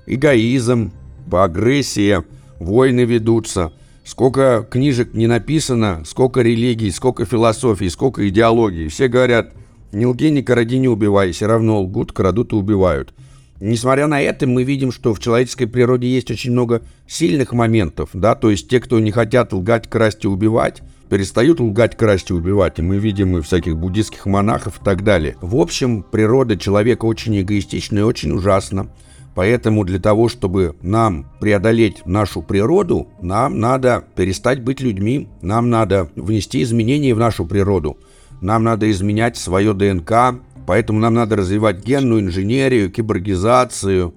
Эгоизм, 0.06 0.92
агрессия, 1.30 2.25
войны 2.61 3.00
ведутся. 3.00 3.73
Сколько 4.04 4.66
книжек 4.68 5.14
не 5.14 5.26
написано, 5.26 6.02
сколько 6.04 6.42
религий, 6.42 6.90
сколько 6.90 7.25
философий, 7.25 7.88
сколько 7.88 8.28
идеологий. 8.28 8.88
Все 8.88 9.09
говорят– 9.09 9.52
не 9.92 10.06
лги, 10.06 10.30
не 10.30 10.42
кради, 10.42 10.78
не 10.78 10.88
убивай. 10.88 11.32
Все 11.32 11.47
равно 11.47 11.82
лгут, 11.82 12.12
крадут 12.12 12.52
и 12.52 12.56
убивают. 12.56 13.12
Несмотря 13.61 14.06
на 14.06 14.21
это, 14.21 14.47
мы 14.47 14.64
видим, 14.64 14.90
что 14.90 15.14
в 15.14 15.21
человеческой 15.21 15.66
природе 15.66 16.09
есть 16.09 16.30
очень 16.30 16.50
много 16.50 16.82
сильных 17.06 17.52
моментов, 17.52 18.11
да, 18.12 18.35
то 18.35 18.50
есть 18.50 18.68
те, 18.68 18.80
кто 18.80 18.99
не 18.99 19.12
хотят 19.12 19.52
лгать, 19.52 19.88
красть 19.88 20.25
и 20.25 20.28
убивать, 20.28 20.82
перестают 21.09 21.61
лгать, 21.61 21.97
красть 21.97 22.30
и 22.30 22.35
убивать, 22.35 22.80
и 22.80 22.82
мы 22.82 22.99
видим 22.99 23.37
и 23.37 23.40
всяких 23.40 23.76
буддийских 23.76 24.26
монахов 24.26 24.80
и 24.80 24.85
так 24.85 25.04
далее. 25.04 25.37
В 25.40 25.54
общем, 25.56 26.02
природа 26.02 26.56
человека 26.56 27.04
очень 27.04 27.40
эгоистична 27.40 28.00
и 28.00 28.02
очень 28.02 28.32
ужасна. 28.32 28.88
Поэтому 29.34 29.84
для 29.84 29.98
того, 29.98 30.28
чтобы 30.28 30.76
нам 30.82 31.26
преодолеть 31.40 32.04
нашу 32.04 32.42
природу, 32.42 33.08
нам 33.20 33.60
надо 33.60 34.04
перестать 34.14 34.62
быть 34.62 34.80
людьми, 34.80 35.28
нам 35.40 35.70
надо 35.70 36.10
внести 36.16 36.62
изменения 36.62 37.14
в 37.14 37.18
нашу 37.18 37.46
природу– 37.46 37.96
нам 38.42 38.64
надо 38.64 38.90
изменять 38.90 39.36
свое 39.36 39.72
ДНК, 39.72 40.40
поэтому 40.66 40.98
нам 40.98 41.14
надо 41.14 41.36
развивать 41.36 41.84
генную 41.84 42.20
инженерию, 42.22 42.90
киборгизацию, 42.90 44.14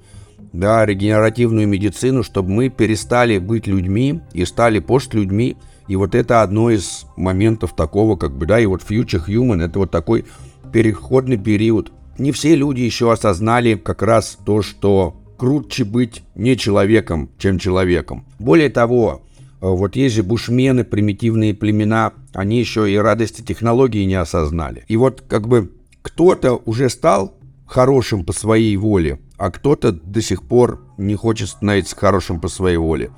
да, 0.51 0.83
регенеративную 0.83 1.67
медицину, 1.67 2.23
чтобы 2.23 2.49
мы 2.49 2.69
перестали 2.69 3.37
быть 3.37 3.67
людьми 3.67 4.21
и 4.33 4.43
стали 4.45 4.79
пост-людьми. 4.79 5.57
И 5.87 5.95
вот 5.95 6.15
это 6.15 6.41
одно 6.41 6.71
из 6.71 7.05
моментов 7.15 7.75
такого, 7.75 8.15
как 8.15 8.35
бы, 8.35 8.47
да, 8.47 8.59
и 8.59 8.65
вот 8.65 8.81
Future 8.81 9.23
Human, 9.27 9.63
это 9.63 9.77
вот 9.77 9.91
такой 9.91 10.25
переходный 10.73 11.37
период. 11.37 11.91
Не 12.17 12.31
все 12.31 12.55
люди 12.55 12.81
еще 12.81 13.11
осознали 13.11 13.75
как 13.75 14.01
раз 14.01 14.37
то, 14.45 14.61
что 14.61 15.15
круче 15.37 15.83
быть 15.83 16.23
не 16.35 16.55
человеком, 16.57 17.29
чем 17.37 17.59
человеком. 17.59 18.25
Более 18.39 18.69
того, 18.69 19.25
Э, 19.65 19.69
вот 19.69 19.95
есть 19.95 20.15
же 20.15 20.23
бушмены, 20.23 20.83
примитивные 20.83 21.55
племена, 21.55 22.13
они 22.33 22.59
еще 22.59 22.91
и 22.91 22.95
радости 22.97 23.41
технологии 23.41 24.03
не 24.03 24.15
осознали. 24.15 24.83
И 24.87 24.95
вот 24.95 25.23
как 25.27 25.47
бы 25.47 25.71
кто-то 26.03 26.61
уже 26.65 26.89
стал 26.89 27.33
хорошим 27.65 28.25
по 28.25 28.33
своей 28.33 28.77
воле, 28.77 29.19
а 29.37 29.49
кто-то 29.49 29.91
до 29.91 30.21
сих 30.21 30.43
пор 30.43 30.85
не 30.97 31.15
хочет 31.15 31.49
становиться 31.49 31.95
хорошим 31.95 32.39
по 32.39 32.47
своей 32.47 32.77
воле. 32.77 33.09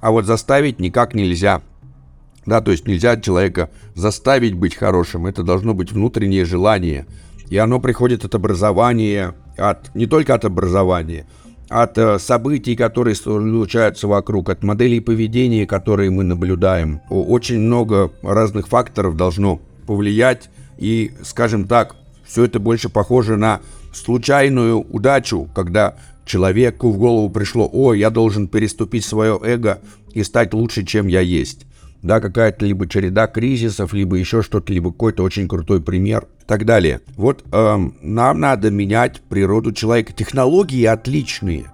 А 0.00 0.12
вот 0.12 0.26
заставить 0.26 0.78
никак 0.78 1.14
нельзя. 1.14 1.62
Да, 2.44 2.60
то 2.60 2.70
есть 2.70 2.86
нельзя 2.86 3.16
человека 3.16 3.70
заставить 3.96 4.54
быть 4.54 4.76
хорошим. 4.76 5.26
Это 5.26 5.42
должно 5.42 5.74
быть 5.74 5.90
внутреннее 5.90 6.44
желание. 6.44 7.06
И 7.48 7.56
оно 7.56 7.80
приходит 7.80 8.24
от 8.24 8.34
образования, 8.34 9.34
от, 9.56 9.94
не 9.94 10.06
только 10.06 10.34
от 10.34 10.44
образования, 10.44 11.26
от 11.68 11.98
э, 11.98 12.18
событий, 12.18 12.76
которые 12.76 13.14
случаются 13.14 14.08
вокруг, 14.08 14.50
от 14.50 14.62
моделей 14.62 15.00
поведения, 15.00 15.66
которые 15.66 16.10
мы 16.10 16.24
наблюдаем. 16.24 17.00
Очень 17.08 17.60
много 17.60 18.10
разных 18.22 18.68
факторов 18.68 19.16
должно 19.16 19.60
повлиять. 19.86 20.50
И, 20.78 21.12
скажем 21.22 21.66
так, 21.66 21.96
все 22.24 22.44
это 22.44 22.58
больше 22.58 22.88
похоже 22.88 23.36
на 23.36 23.60
случайную 23.94 24.80
удачу, 24.80 25.48
когда 25.54 25.96
человеку 26.24 26.90
в 26.90 26.98
голову 26.98 27.30
пришло, 27.30 27.68
о, 27.72 27.94
я 27.94 28.10
должен 28.10 28.48
переступить 28.48 29.04
свое 29.04 29.40
эго 29.42 29.80
и 30.12 30.22
стать 30.22 30.52
лучше, 30.52 30.84
чем 30.84 31.06
я 31.06 31.20
есть 31.20 31.66
да, 32.02 32.20
какая-то 32.20 32.64
либо 32.64 32.88
череда 32.88 33.26
кризисов, 33.26 33.92
либо 33.92 34.16
еще 34.16 34.42
что-то, 34.42 34.72
либо 34.72 34.90
какой-то 34.92 35.22
очень 35.22 35.48
крутой 35.48 35.82
пример 35.82 36.26
и 36.42 36.46
так 36.46 36.64
далее. 36.64 37.00
Вот 37.16 37.44
эм, 37.52 37.96
нам 38.00 38.40
надо 38.40 38.70
менять 38.70 39.20
природу 39.20 39.72
человека. 39.72 40.12
Технологии 40.12 40.84
отличные, 40.84 41.66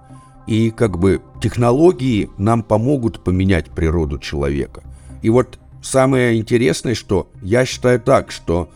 и 0.47 0.71
как 0.71 0.97
бы 0.97 1.21
технологии 1.41 2.29
нам 2.37 2.63
помогут 2.63 3.23
поменять 3.23 3.69
природу 3.69 4.19
человека. 4.19 4.83
И 5.21 5.29
вот 5.29 5.59
самое 5.81 6.37
интересное, 6.37 6.95
что 6.95 7.29
я 7.41 7.65
считаю 7.65 7.99
так, 7.99 8.31
что 8.31 8.69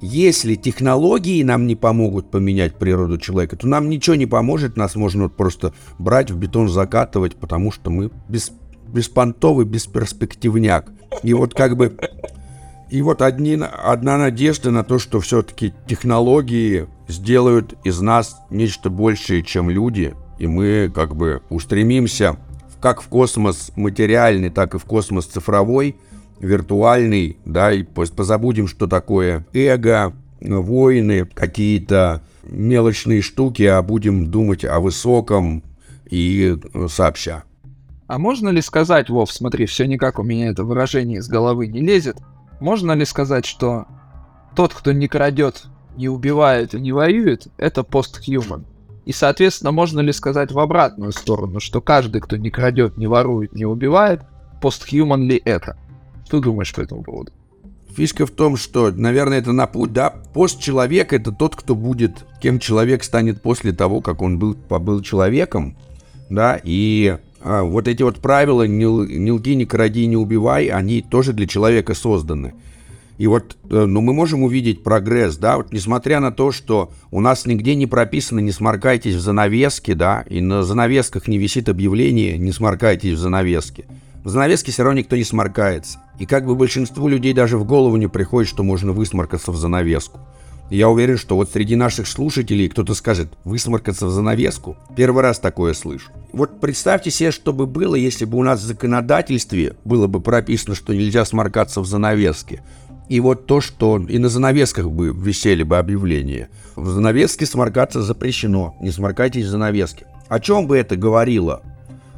если 0.00 0.54
технологии 0.54 1.42
нам 1.42 1.66
не 1.66 1.76
помогут 1.76 2.30
поменять 2.30 2.76
природу 2.76 3.18
человека, 3.18 3.56
то 3.56 3.68
нам 3.68 3.90
ничего 3.90 4.16
не 4.16 4.26
поможет, 4.26 4.76
нас 4.76 4.94
можно 4.94 5.24
вот 5.24 5.36
просто 5.36 5.74
брать 5.98 6.30
в 6.30 6.38
бетон 6.38 6.70
закатывать, 6.70 7.36
потому 7.36 7.70
что 7.70 7.90
мы 7.90 8.10
без 8.28 8.50
беспонтовый 8.92 9.66
бесперспективняк. 9.66 10.90
И 11.22 11.34
вот 11.34 11.54
как 11.54 11.76
бы... 11.76 11.96
И 12.90 13.02
вот 13.02 13.22
одни, 13.22 13.56
одна 13.56 14.18
надежда 14.18 14.72
на 14.72 14.82
то, 14.82 14.98
что 14.98 15.20
все-таки 15.20 15.72
технологии 15.86 16.88
сделают 17.06 17.74
из 17.84 18.00
нас 18.00 18.36
нечто 18.50 18.90
большее, 18.90 19.44
чем 19.44 19.70
люди, 19.70 20.14
и 20.40 20.48
мы 20.48 20.90
как 20.92 21.14
бы 21.14 21.40
устремимся 21.50 22.36
как 22.80 23.02
в 23.02 23.08
космос 23.08 23.70
материальный, 23.76 24.50
так 24.50 24.74
и 24.74 24.78
в 24.78 24.84
космос 24.84 25.26
цифровой, 25.26 25.96
виртуальный, 26.40 27.36
да, 27.44 27.72
и 27.72 27.84
позабудем, 27.84 28.66
что 28.66 28.86
такое 28.86 29.46
эго, 29.52 30.12
войны, 30.40 31.26
какие-то 31.26 32.22
мелочные 32.42 33.20
штуки, 33.20 33.62
а 33.62 33.82
будем 33.82 34.30
думать 34.30 34.64
о 34.64 34.80
высоком 34.80 35.62
и 36.08 36.56
сообща. 36.88 37.44
А 38.10 38.18
можно 38.18 38.48
ли 38.48 38.60
сказать, 38.60 39.08
Вов, 39.08 39.30
смотри, 39.30 39.66
все 39.66 39.86
никак 39.86 40.18
у 40.18 40.24
меня 40.24 40.48
это 40.48 40.64
выражение 40.64 41.20
из 41.20 41.28
головы 41.28 41.68
не 41.68 41.80
лезет. 41.80 42.16
Можно 42.58 42.90
ли 42.90 43.04
сказать, 43.04 43.46
что 43.46 43.86
тот, 44.56 44.74
кто 44.74 44.90
не 44.90 45.06
крадет, 45.06 45.66
не 45.96 46.08
убивает 46.08 46.74
и 46.74 46.80
не 46.80 46.90
воюет, 46.90 47.46
это 47.56 47.84
постхуман? 47.84 48.66
И, 49.04 49.12
соответственно, 49.12 49.70
можно 49.70 50.00
ли 50.00 50.12
сказать 50.12 50.50
в 50.50 50.58
обратную 50.58 51.12
сторону, 51.12 51.60
что 51.60 51.80
каждый, 51.80 52.20
кто 52.20 52.36
не 52.36 52.50
крадет, 52.50 52.96
не 52.96 53.06
ворует, 53.06 53.52
не 53.52 53.64
убивает, 53.64 54.22
постхуман 54.60 55.22
ли 55.22 55.40
это? 55.44 55.78
Что 56.26 56.40
думаешь 56.40 56.74
по 56.74 56.80
этому 56.80 57.04
поводу? 57.04 57.30
Фишка 57.90 58.26
в 58.26 58.32
том, 58.32 58.56
что, 58.56 58.90
наверное, 58.90 59.38
это 59.38 59.52
на 59.52 59.68
путь, 59.68 59.92
да, 59.92 60.10
постчеловек— 60.34 61.12
это 61.12 61.30
тот, 61.30 61.54
кто 61.54 61.76
будет, 61.76 62.26
кем 62.42 62.58
человек 62.58 63.04
станет 63.04 63.40
после 63.40 63.70
того, 63.70 64.00
как 64.00 64.20
он 64.20 64.40
был, 64.40 64.54
побыл 64.54 65.00
человеком, 65.00 65.76
да, 66.28 66.60
и 66.60 67.18
вот 67.42 67.88
эти 67.88 68.02
вот 68.02 68.18
правила 68.18 68.66
«не, 68.66 68.84
не 68.84 69.32
лги, 69.32 69.54
не 69.54 69.64
кради, 69.64 70.06
не 70.06 70.16
убивай», 70.16 70.66
они 70.66 71.02
тоже 71.02 71.32
для 71.32 71.46
человека 71.46 71.94
созданы. 71.94 72.54
И 73.20 73.26
вот, 73.26 73.56
э, 73.68 73.84
ну, 73.84 74.00
мы 74.00 74.14
можем 74.14 74.42
увидеть 74.42 74.82
прогресс, 74.82 75.36
да, 75.36 75.58
вот 75.58 75.72
несмотря 75.72 76.20
на 76.20 76.32
то, 76.32 76.52
что 76.52 76.90
у 77.10 77.20
нас 77.20 77.44
нигде 77.44 77.74
не 77.74 77.86
прописано 77.86 78.40
«не 78.40 78.50
сморкайтесь 78.50 79.14
в 79.14 79.20
занавеске», 79.20 79.94
да, 79.94 80.24
и 80.28 80.40
на 80.40 80.62
занавесках 80.62 81.28
не 81.28 81.36
висит 81.36 81.68
объявление 81.68 82.38
«не 82.38 82.50
сморкайтесь 82.52 83.14
в 83.14 83.18
занавеске», 83.18 83.84
в 84.24 84.28
занавеске 84.28 84.72
все 84.72 84.82
равно 84.82 85.00
никто 85.00 85.16
не 85.16 85.24
сморкается. 85.24 85.98
И 86.18 86.26
как 86.26 86.46
бы 86.46 86.54
большинству 86.54 87.08
людей 87.08 87.32
даже 87.32 87.56
в 87.56 87.64
голову 87.64 87.96
не 87.96 88.06
приходит, 88.06 88.50
что 88.50 88.62
можно 88.62 88.92
высморкаться 88.92 89.50
в 89.50 89.56
занавеску. 89.56 90.20
Я 90.70 90.88
уверен, 90.88 91.18
что 91.18 91.34
вот 91.34 91.50
среди 91.50 91.74
наших 91.74 92.06
слушателей 92.06 92.68
кто-то 92.68 92.94
скажет 92.94 93.32
«высморкаться 93.42 94.06
в 94.06 94.10
занавеску». 94.10 94.76
Первый 94.96 95.22
раз 95.22 95.40
такое 95.40 95.74
слышу. 95.74 96.12
Вот 96.32 96.60
представьте 96.60 97.10
себе, 97.10 97.32
что 97.32 97.52
бы 97.52 97.66
было, 97.66 97.96
если 97.96 98.24
бы 98.24 98.38
у 98.38 98.44
нас 98.44 98.60
в 98.60 98.66
законодательстве 98.66 99.74
было 99.84 100.06
бы 100.06 100.20
прописано, 100.20 100.76
что 100.76 100.94
нельзя 100.94 101.24
сморкаться 101.24 101.80
в 101.80 101.86
занавеске. 101.86 102.62
И 103.08 103.18
вот 103.18 103.46
то, 103.46 103.60
что 103.60 103.98
и 103.98 104.18
на 104.18 104.28
занавесках 104.28 104.88
бы 104.88 105.08
висели 105.08 105.64
бы 105.64 105.78
объявления. 105.78 106.48
В 106.76 106.88
занавеске 106.88 107.46
сморкаться 107.46 108.02
запрещено. 108.02 108.76
Не 108.80 108.92
сморкайтесь 108.92 109.46
в 109.46 109.48
занавеске. 109.48 110.06
О 110.28 110.38
чем 110.38 110.68
бы 110.68 110.78
это 110.78 110.94
говорило? 110.94 111.62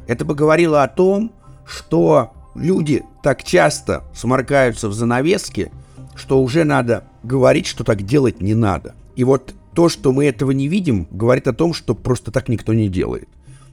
Это 0.05 0.25
бы 0.25 0.35
говорило 0.35 0.83
о 0.83 0.87
том, 0.87 1.31
что 1.65 2.33
люди 2.53 3.03
так 3.23 3.43
часто 3.43 4.03
сморкаются 4.13 4.87
в 4.87 4.93
занавеске, 4.93 5.71
что 6.15 6.41
уже 6.41 6.63
надо 6.63 7.05
говорить, 7.23 7.65
что 7.65 7.83
так 7.83 8.03
делать 8.03 8.41
не 8.41 8.55
надо. 8.55 8.95
И 9.15 9.23
вот 9.23 9.53
то, 9.73 9.89
что 9.89 10.11
мы 10.11 10.25
этого 10.25 10.51
не 10.51 10.67
видим, 10.67 11.07
говорит 11.11 11.47
о 11.47 11.53
том, 11.53 11.73
что 11.73 11.95
просто 11.95 12.31
так 12.31 12.49
никто 12.49 12.73
не 12.73 12.89
делает. 12.89 13.27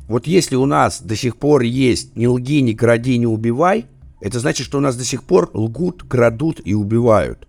Вот 0.09 0.27
если 0.27 0.57
у 0.57 0.67
нас 0.67 1.03
до 1.03 1.15
сих 1.15 1.37
пор 1.37 1.63
есть 1.63 2.17
«не 2.17 2.27
лги, 2.27 2.61
не 2.61 2.75
кради, 2.75 3.17
не 3.17 3.27
убивай», 3.27 3.87
это 4.21 4.41
значит, 4.41 4.67
что 4.67 4.79
у 4.79 4.81
нас 4.81 4.97
до 4.97 5.05
сих 5.05 5.23
пор 5.25 5.51
лгут, 5.55 6.03
крадут 6.03 6.61
и 6.65 6.75
убивают. 6.75 7.47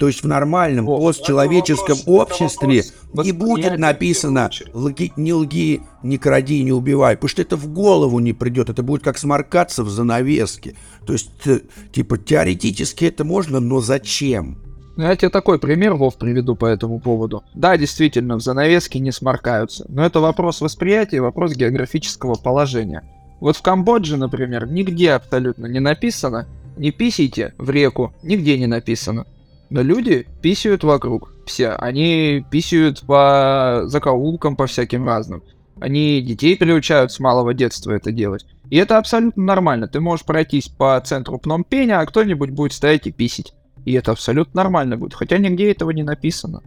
То 0.00 0.06
есть 0.06 0.22
в 0.22 0.26
нормальном 0.26 0.88
О, 0.88 0.98
постчеловеческом 0.98 1.98
обществе 2.06 2.84
не 3.12 3.32
будет 3.32 3.78
написано 3.78 4.48
лги, 4.72 5.12
«не 5.16 5.34
лги, 5.34 5.82
не 6.02 6.16
кради, 6.16 6.62
не 6.62 6.72
убивай», 6.72 7.16
потому 7.16 7.28
что 7.28 7.42
это 7.42 7.56
в 7.58 7.70
голову 7.70 8.18
не 8.18 8.32
придет, 8.32 8.70
это 8.70 8.82
будет 8.82 9.02
как 9.02 9.18
сморкаться 9.18 9.84
в 9.84 9.90
занавеске. 9.90 10.74
То 11.06 11.12
есть, 11.12 11.30
э, 11.44 11.60
типа, 11.92 12.16
теоретически 12.16 13.04
это 13.04 13.24
можно, 13.24 13.60
но 13.60 13.82
зачем? 13.82 14.56
Ну, 14.96 15.04
я 15.04 15.14
тебе 15.16 15.28
такой 15.28 15.58
пример, 15.58 15.92
Вов, 15.92 16.16
приведу 16.16 16.56
по 16.56 16.64
этому 16.64 16.98
поводу. 16.98 17.44
Да, 17.54 17.76
действительно, 17.76 18.36
в 18.36 18.40
занавеске 18.40 19.00
не 19.00 19.12
сморкаются, 19.12 19.84
но 19.90 20.06
это 20.06 20.20
вопрос 20.20 20.62
восприятия, 20.62 21.20
вопрос 21.20 21.52
географического 21.52 22.36
положения. 22.36 23.02
Вот 23.38 23.54
в 23.54 23.60
Камбодже, 23.60 24.16
например, 24.16 24.66
нигде 24.66 25.12
абсолютно 25.12 25.66
не 25.66 25.80
написано 25.80 26.46
«не 26.78 26.90
писайте 26.90 27.52
в 27.58 27.68
реку», 27.68 28.14
нигде 28.22 28.58
не 28.58 28.66
написано. 28.66 29.26
Но 29.70 29.82
люди 29.82 30.26
писают 30.42 30.82
вокруг, 30.82 31.32
все. 31.46 31.70
Они 31.70 32.44
писают 32.50 33.02
по 33.02 33.82
закоулкам, 33.86 34.56
по 34.56 34.66
всяким 34.66 35.06
разным. 35.06 35.42
Они 35.80 36.20
детей 36.20 36.56
приучают 36.56 37.12
с 37.12 37.20
малого 37.20 37.54
детства 37.54 37.92
это 37.92 38.12
делать. 38.12 38.44
И 38.68 38.76
это 38.76 38.98
абсолютно 38.98 39.42
нормально. 39.42 39.88
Ты 39.88 40.00
можешь 40.00 40.26
пройтись 40.26 40.68
по 40.68 41.00
центру 41.04 41.38
Пномпеня, 41.38 42.00
а 42.00 42.06
кто-нибудь 42.06 42.50
будет 42.50 42.72
стоять 42.72 43.06
и 43.06 43.12
писить. 43.12 43.54
И 43.84 43.92
это 43.92 44.12
абсолютно 44.12 44.62
нормально 44.62 44.96
будет, 44.96 45.14
хотя 45.14 45.38
нигде 45.38 45.70
этого 45.70 45.90
не 45.90 46.02
написано. 46.02 46.62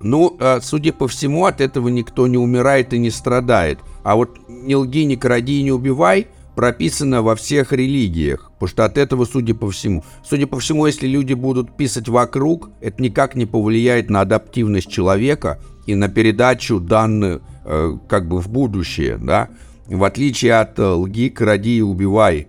Ну, 0.00 0.36
а, 0.40 0.60
судя 0.60 0.92
по 0.92 1.08
всему, 1.08 1.46
от 1.46 1.60
этого 1.60 1.88
никто 1.88 2.26
не 2.26 2.38
умирает 2.38 2.92
и 2.92 2.98
не 2.98 3.10
страдает. 3.10 3.78
А 4.02 4.16
вот 4.16 4.38
«не 4.48 4.76
лги, 4.76 5.04
не 5.04 5.16
кради, 5.16 5.62
не 5.62 5.72
убивай» 5.72 6.28
прописано 6.54 7.22
во 7.22 7.34
всех 7.34 7.72
религиях, 7.72 8.50
потому 8.52 8.68
что 8.68 8.84
от 8.84 8.98
этого, 8.98 9.24
судя 9.24 9.54
по 9.54 9.70
всему, 9.70 10.04
судя 10.24 10.46
по 10.46 10.58
всему, 10.58 10.86
если 10.86 11.06
люди 11.06 11.34
будут 11.34 11.76
писать 11.76 12.08
вокруг, 12.08 12.70
это 12.80 13.02
никак 13.02 13.34
не 13.34 13.46
повлияет 13.46 14.10
на 14.10 14.20
адаптивность 14.20 14.90
человека 14.90 15.60
и 15.86 15.94
на 15.94 16.08
передачу 16.08 16.80
данных 16.80 17.42
э, 17.64 17.96
как 18.08 18.28
бы 18.28 18.40
в 18.40 18.48
будущее, 18.48 19.18
да, 19.18 19.48
в 19.86 20.04
отличие 20.04 20.54
от 20.54 20.78
э, 20.78 20.86
лги, 20.86 21.28
кради 21.28 21.78
и 21.78 21.82
убивай, 21.82 22.48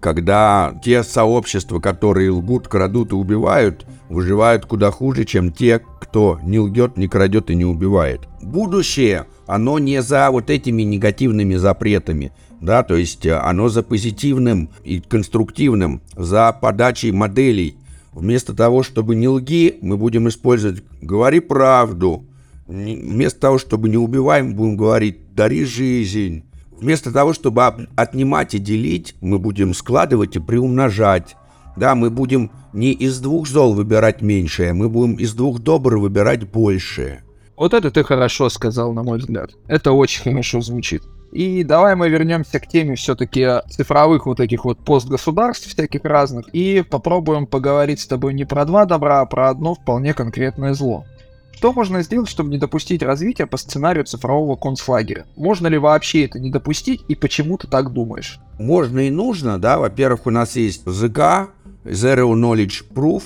когда 0.00 0.78
те 0.84 1.02
сообщества, 1.02 1.80
которые 1.80 2.30
лгут, 2.30 2.68
крадут 2.68 3.12
и 3.12 3.14
убивают, 3.14 3.86
выживают 4.08 4.66
куда 4.66 4.90
хуже, 4.90 5.24
чем 5.24 5.52
те, 5.52 5.80
кто 6.00 6.40
не 6.42 6.58
лгет, 6.58 6.96
не 6.96 7.08
крадет 7.08 7.50
и 7.50 7.54
не 7.54 7.64
убивает. 7.64 8.22
Будущее, 8.42 9.26
оно 9.46 9.78
не 9.78 10.02
за 10.02 10.30
вот 10.30 10.50
этими 10.50 10.82
негативными 10.82 11.54
запретами, 11.54 12.32
да, 12.60 12.82
то 12.82 12.96
есть 12.96 13.26
э, 13.26 13.34
оно 13.34 13.68
за 13.68 13.82
позитивным 13.82 14.70
и 14.84 15.00
конструктивным, 15.00 16.02
за 16.14 16.52
подачей 16.52 17.10
моделей. 17.10 17.76
Вместо 18.12 18.54
того, 18.54 18.82
чтобы 18.82 19.14
не 19.14 19.28
лги, 19.28 19.78
мы 19.82 19.96
будем 19.96 20.28
использовать 20.28 20.82
«говори 21.02 21.40
правду». 21.40 22.24
Вместо 22.66 23.40
того, 23.40 23.58
чтобы 23.58 23.88
не 23.88 23.96
убивай, 23.96 24.42
мы 24.42 24.54
будем 24.54 24.76
говорить 24.76 25.34
«дари 25.34 25.64
жизнь». 25.64 26.44
Вместо 26.70 27.12
того, 27.12 27.32
чтобы 27.32 27.64
об- 27.64 27.82
отнимать 27.94 28.54
и 28.54 28.58
делить, 28.58 29.14
мы 29.20 29.38
будем 29.38 29.72
складывать 29.72 30.36
и 30.36 30.40
приумножать. 30.40 31.36
Да, 31.76 31.94
мы 31.94 32.10
будем 32.10 32.50
не 32.72 32.92
из 32.92 33.20
двух 33.20 33.46
зол 33.46 33.74
выбирать 33.74 34.22
меньшее, 34.22 34.72
мы 34.72 34.88
будем 34.88 35.14
из 35.14 35.34
двух 35.34 35.58
добр 35.58 35.98
выбирать 35.98 36.50
большее. 36.50 37.22
Вот 37.56 37.72
это 37.72 37.90
ты 37.90 38.02
хорошо 38.02 38.48
сказал, 38.50 38.92
на 38.92 39.02
мой 39.02 39.18
взгляд. 39.18 39.52
Это 39.66 39.92
очень 39.92 40.22
хорошо 40.22 40.60
звучит. 40.60 41.02
И 41.32 41.64
давай 41.64 41.96
мы 41.96 42.08
вернемся 42.08 42.60
к 42.60 42.66
теме 42.66 42.94
все-таки 42.94 43.46
цифровых 43.68 44.26
вот 44.26 44.36
таких 44.36 44.64
вот 44.64 44.78
постгосударств 44.78 45.68
всяких 45.68 46.04
разных 46.04 46.48
и 46.52 46.82
попробуем 46.88 47.46
поговорить 47.46 48.00
с 48.00 48.06
тобой 48.06 48.34
не 48.34 48.44
про 48.44 48.64
два 48.64 48.86
добра, 48.86 49.20
а 49.20 49.26
про 49.26 49.50
одно 49.50 49.74
вполне 49.74 50.14
конкретное 50.14 50.74
зло. 50.74 51.04
Что 51.52 51.72
можно 51.72 52.02
сделать, 52.02 52.28
чтобы 52.28 52.50
не 52.50 52.58
допустить 52.58 53.02
развития 53.02 53.46
по 53.46 53.56
сценарию 53.56 54.04
цифрового 54.04 54.56
концлагеря? 54.56 55.24
Можно 55.36 55.68
ли 55.68 55.78
вообще 55.78 56.26
это 56.26 56.38
не 56.38 56.50
допустить 56.50 57.02
и 57.08 57.14
почему 57.14 57.56
ты 57.56 57.66
так 57.66 57.92
думаешь? 57.94 58.38
Можно 58.58 59.06
и 59.06 59.10
нужно, 59.10 59.58
да, 59.58 59.78
во-первых, 59.78 60.26
у 60.26 60.30
нас 60.30 60.54
есть 60.56 60.82
ЗК, 60.84 61.48
Zero 61.84 62.34
Knowledge 62.34 62.84
Proof, 62.94 63.22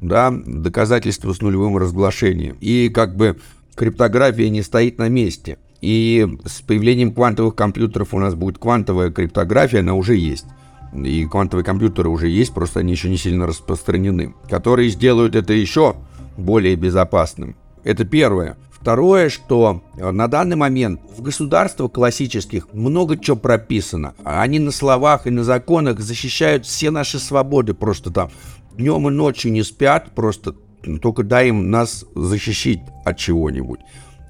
да, 0.00 0.30
доказательство 0.30 1.32
с 1.34 1.42
нулевым 1.42 1.76
разглашением. 1.76 2.56
И 2.60 2.88
как 2.88 3.16
бы 3.16 3.38
криптография 3.74 4.48
не 4.48 4.62
стоит 4.62 4.98
на 4.98 5.08
месте. 5.10 5.58
И 5.84 6.26
с 6.46 6.62
появлением 6.62 7.12
квантовых 7.12 7.54
компьютеров 7.54 8.14
у 8.14 8.18
нас 8.18 8.34
будет 8.34 8.56
квантовая 8.56 9.10
криптография, 9.10 9.80
она 9.80 9.92
уже 9.92 10.16
есть. 10.16 10.46
И 10.94 11.26
квантовые 11.26 11.62
компьютеры 11.62 12.08
уже 12.08 12.28
есть, 12.28 12.54
просто 12.54 12.80
они 12.80 12.92
еще 12.92 13.10
не 13.10 13.18
сильно 13.18 13.46
распространены. 13.46 14.34
Которые 14.48 14.88
сделают 14.88 15.36
это 15.36 15.52
еще 15.52 15.96
более 16.38 16.74
безопасным. 16.76 17.54
Это 17.82 18.06
первое. 18.06 18.56
Второе, 18.70 19.28
что 19.28 19.82
э, 19.98 20.10
на 20.10 20.26
данный 20.26 20.56
момент 20.56 21.02
в 21.18 21.20
государствах 21.20 21.92
классических 21.92 22.72
много 22.72 23.18
чего 23.18 23.36
прописано. 23.36 24.14
Они 24.24 24.58
на 24.60 24.70
словах 24.70 25.26
и 25.26 25.30
на 25.30 25.44
законах 25.44 26.00
защищают 26.00 26.64
все 26.64 26.90
наши 26.92 27.18
свободы 27.18 27.74
просто 27.74 28.10
там. 28.10 28.30
Днем 28.72 29.06
и 29.06 29.10
ночью 29.10 29.52
не 29.52 29.62
спят, 29.62 30.14
просто 30.14 30.54
только 31.02 31.24
дай 31.24 31.48
им 31.48 31.70
нас 31.70 32.06
защищить 32.14 32.80
от 33.04 33.18
чего-нибудь. 33.18 33.80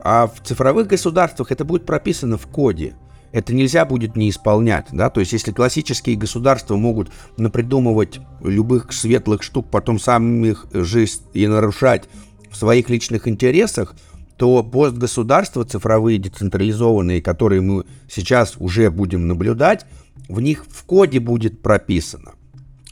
А 0.05 0.27
в 0.27 0.43
цифровых 0.43 0.87
государствах 0.87 1.51
это 1.51 1.65
будет 1.65 1.87
прописано 1.87 2.37
в 2.37 2.47
коде. 2.47 2.95
Это 3.33 3.55
нельзя 3.55 3.85
будет 3.85 4.15
не 4.15 4.31
исполнять, 4.31 4.87
да, 4.93 5.11
то 5.11 5.19
есть 5.19 5.33
если 5.33 5.51
классические 5.51 6.15
государства 6.15 6.77
могут 6.77 7.11
напридумывать 7.37 8.21
любых 8.41 8.93
светлых 8.93 9.43
штук, 9.43 9.67
потом 9.73 9.99
самих 9.99 10.67
же 10.73 11.07
и 11.33 11.49
нарушать 11.49 12.05
в 12.49 12.57
своих 12.57 12.89
личных 12.91 13.27
интересах, 13.27 13.97
то 14.37 14.63
постгосударства 14.63 15.65
цифровые, 15.65 16.19
децентрализованные, 16.19 17.21
которые 17.23 17.61
мы 17.61 17.85
сейчас 18.09 18.55
уже 18.59 18.89
будем 18.91 19.27
наблюдать, 19.27 19.85
в 20.29 20.41
них 20.41 20.65
в 20.69 20.85
коде 20.85 21.19
будет 21.19 21.61
прописано. 21.61 22.35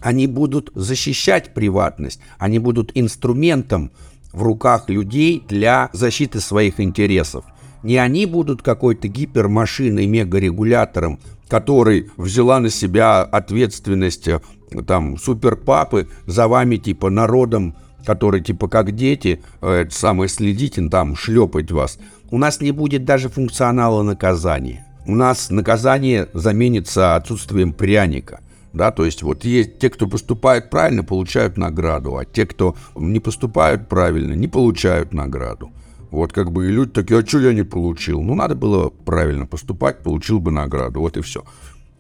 Они 0.01 0.27
будут 0.27 0.73
защищать 0.75 1.55
приватность, 1.55 2.21
они 2.39 2.59
будут 2.59 2.91
инструментом 2.97 3.93
в 4.33 4.43
руках 4.43 4.89
людей 4.89 5.43
для 5.49 5.91
защиты 5.93 6.41
своих 6.41 6.81
интересов. 6.81 7.45
Не 7.83 7.97
они 7.97 8.27
будут 8.27 8.63
какой-то 8.63 9.09
гипермашиной, 9.09 10.07
мегарегулятором, 10.07 11.19
который 11.49 12.11
взяла 12.17 12.61
на 12.61 12.71
себя 12.71 13.23
ответственность 13.23 14.29
э, 14.29 14.41
там 14.87 15.19
суперпапы 15.19 16.09
за 16.27 16.49
вами 16.49 16.77
типа 16.77 17.11
народом, 17.11 17.75
который 18.07 18.41
типа 18.41 18.69
как 18.69 18.93
дети, 18.93 19.43
э, 19.61 19.87
самое 19.91 20.29
следить 20.29 20.79
им 20.79 20.91
там, 20.91 21.17
шлепать 21.17 21.71
вас. 21.71 21.99
У 22.31 22.39
нас 22.39 22.61
не 22.61 22.71
будет 22.71 23.05
даже 23.05 23.29
функционала 23.29 24.03
наказания. 24.03 24.87
У 25.07 25.15
нас 25.15 25.51
наказание 25.51 26.29
заменится 26.33 27.17
отсутствием 27.17 27.73
пряника. 27.73 28.41
Да, 28.73 28.91
то 28.91 29.05
есть 29.05 29.23
вот 29.23 29.45
есть 29.45 29.79
те, 29.79 29.91
кто 29.91 30.07
поступает 30.07 30.71
правильно, 30.71 31.05
получают 31.05 31.59
награду, 31.59 32.17
а 32.17 32.25
те, 32.25 32.47
кто 32.47 32.75
не 32.97 33.21
поступают 33.21 33.89
правильно, 33.89 34.33
не 34.33 34.49
получают 34.49 35.13
награду. 35.13 35.71
Вот 36.11 36.33
как 36.33 36.53
бы 36.53 36.67
и 36.67 36.73
люди 36.73 36.91
такие, 36.91 37.21
а 37.21 37.27
что 37.27 37.41
я 37.41 37.53
не 37.53 37.63
получил? 37.63 38.23
Ну, 38.23 38.35
надо 38.35 38.55
было 38.55 38.91
правильно 38.91 39.47
поступать, 39.47 40.03
получил 40.03 40.41
бы 40.41 40.51
награду, 40.51 41.01
вот 41.01 41.17
и 41.17 41.23
все. 41.23 41.45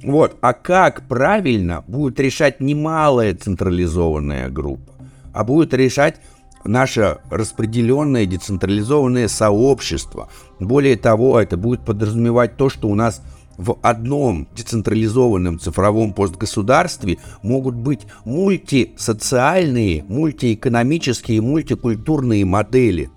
Вот, 0.03 0.37
а 0.41 0.53
как 0.53 1.07
правильно 1.09 1.85
будет 1.87 2.19
решать 2.21 2.61
немалая 2.61 3.35
централизованная 3.35 4.49
группа, 4.49 4.93
а 5.33 5.45
будет 5.45 5.73
решать 5.75 6.21
наше 6.65 7.19
распределенное 7.31 8.27
децентрализованное 8.27 9.29
сообщество. 9.29 10.29
Более 10.59 10.97
того, 10.97 11.41
это 11.41 11.57
будет 11.57 11.85
подразумевать 11.85 12.57
то, 12.57 12.69
что 12.69 12.89
у 12.89 12.95
нас 12.95 13.23
в 13.57 13.79
одном 13.83 14.49
децентрализованном 14.55 15.59
цифровом 15.59 16.12
постгосударстве 16.12 17.19
могут 17.43 17.75
быть 17.75 18.01
мультисоциальные, 18.25 20.05
мультиэкономические, 20.09 21.41
мультикультурные 21.41 22.45
модели. 22.45 23.11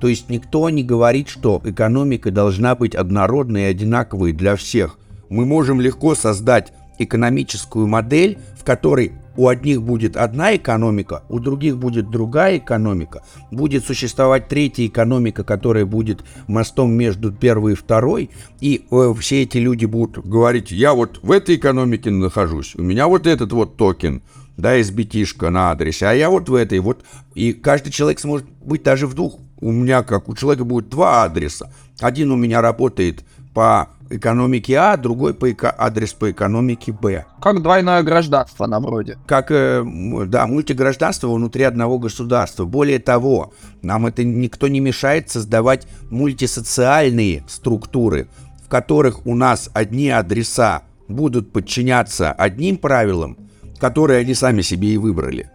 То 0.00 0.08
есть 0.08 0.28
никто 0.28 0.70
не 0.70 0.84
говорит, 0.84 1.28
что 1.28 1.60
экономика 1.64 2.30
должна 2.30 2.74
быть 2.74 2.94
однородной 2.94 3.62
и 3.62 3.70
одинаковой 3.70 4.32
для 4.32 4.56
всех. 4.56 4.98
Мы 5.28 5.44
можем 5.44 5.80
легко 5.80 6.14
создать 6.14 6.72
экономическую 6.98 7.86
модель, 7.86 8.38
в 8.58 8.64
которой 8.64 9.12
у 9.38 9.46
одних 9.46 9.82
будет 9.82 10.16
одна 10.16 10.56
экономика, 10.56 11.22
у 11.28 11.38
других 11.38 11.78
будет 11.78 12.10
другая 12.10 12.58
экономика, 12.58 13.22
будет 13.52 13.84
существовать 13.86 14.48
третья 14.48 14.84
экономика, 14.84 15.44
которая 15.44 15.86
будет 15.86 16.24
мостом 16.48 16.92
между 16.92 17.30
первой 17.32 17.72
и 17.72 17.76
второй, 17.76 18.30
и 18.60 18.84
э, 18.90 19.14
все 19.20 19.44
эти 19.44 19.58
люди 19.58 19.86
будут 19.86 20.26
говорить, 20.26 20.72
я 20.72 20.92
вот 20.92 21.20
в 21.22 21.30
этой 21.30 21.54
экономике 21.54 22.10
нахожусь, 22.10 22.74
у 22.74 22.82
меня 22.82 23.06
вот 23.06 23.28
этот 23.28 23.52
вот 23.52 23.76
токен, 23.76 24.22
да, 24.56 24.76
SBT 24.76 25.50
на 25.50 25.70
адресе, 25.70 26.06
а 26.06 26.12
я 26.12 26.30
вот 26.30 26.48
в 26.48 26.54
этой 26.54 26.80
вот, 26.80 27.04
и 27.34 27.52
каждый 27.52 27.92
человек 27.92 28.18
сможет 28.18 28.44
быть 28.60 28.82
даже 28.82 29.06
в 29.06 29.14
двух. 29.14 29.38
У 29.60 29.70
меня, 29.70 30.02
как 30.02 30.28
у 30.28 30.34
человека, 30.34 30.64
будет 30.64 30.88
два 30.88 31.24
адреса. 31.24 31.72
Один 32.00 32.32
у 32.32 32.36
меня 32.36 32.60
работает 32.60 33.24
по 33.54 33.88
экономики 34.10 34.72
А, 34.72 34.96
другой 34.96 35.34
по 35.34 35.50
эко- 35.50 35.74
адрес 35.76 36.12
по 36.12 36.30
экономике 36.30 36.92
Б. 36.92 37.26
Как 37.40 37.62
двойное 37.62 38.02
гражданство 38.02 38.66
на 38.66 38.80
вроде. 38.80 39.18
Как, 39.26 39.50
э, 39.50 39.84
да, 40.26 40.46
мультигражданство 40.46 41.28
внутри 41.28 41.64
одного 41.64 41.98
государства. 41.98 42.64
Более 42.64 42.98
того, 42.98 43.52
нам 43.82 44.06
это 44.06 44.24
никто 44.24 44.68
не 44.68 44.80
мешает 44.80 45.30
создавать 45.30 45.86
мультисоциальные 46.10 47.44
структуры, 47.48 48.28
в 48.64 48.68
которых 48.68 49.26
у 49.26 49.34
нас 49.34 49.70
одни 49.72 50.10
адреса 50.10 50.82
будут 51.08 51.52
подчиняться 51.52 52.32
одним 52.32 52.76
правилам, 52.76 53.36
которые 53.78 54.20
они 54.20 54.34
сами 54.34 54.62
себе 54.62 54.88
и 54.88 54.98
выбрали. 54.98 55.50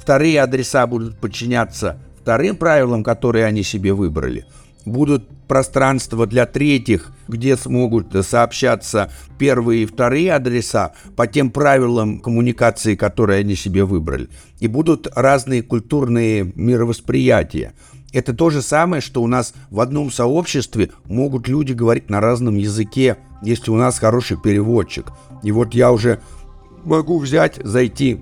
Вторые 0.00 0.42
адреса 0.42 0.86
будут 0.86 1.18
подчиняться 1.18 1.98
вторым 2.20 2.56
правилам, 2.56 3.04
которые 3.04 3.44
они 3.46 3.62
себе 3.62 3.92
выбрали– 3.92 4.46
будут 4.84 5.28
пространства 5.48 6.26
для 6.26 6.46
третьих, 6.46 7.12
где 7.28 7.56
смогут 7.56 8.14
сообщаться 8.24 9.10
первые 9.38 9.82
и 9.82 9.86
вторые 9.86 10.34
адреса 10.34 10.92
по 11.16 11.26
тем 11.26 11.50
правилам 11.50 12.20
коммуникации, 12.20 12.94
которые 12.94 13.40
они 13.40 13.56
себе 13.56 13.84
выбрали. 13.84 14.28
И 14.60 14.68
будут 14.68 15.08
разные 15.14 15.62
культурные 15.62 16.52
мировосприятия. 16.54 17.72
Это 18.12 18.34
то 18.34 18.50
же 18.50 18.62
самое, 18.62 19.00
что 19.00 19.22
у 19.22 19.26
нас 19.26 19.54
в 19.70 19.80
одном 19.80 20.10
сообществе 20.10 20.90
могут 21.04 21.48
люди 21.48 21.72
говорить 21.72 22.10
на 22.10 22.20
разном 22.20 22.56
языке, 22.56 23.16
если 23.42 23.70
у 23.70 23.76
нас 23.76 23.98
хороший 23.98 24.36
переводчик. 24.36 25.12
И 25.42 25.52
вот 25.52 25.74
я 25.74 25.92
уже 25.92 26.20
могу 26.84 27.18
взять, 27.18 27.60
зайти 27.62 28.20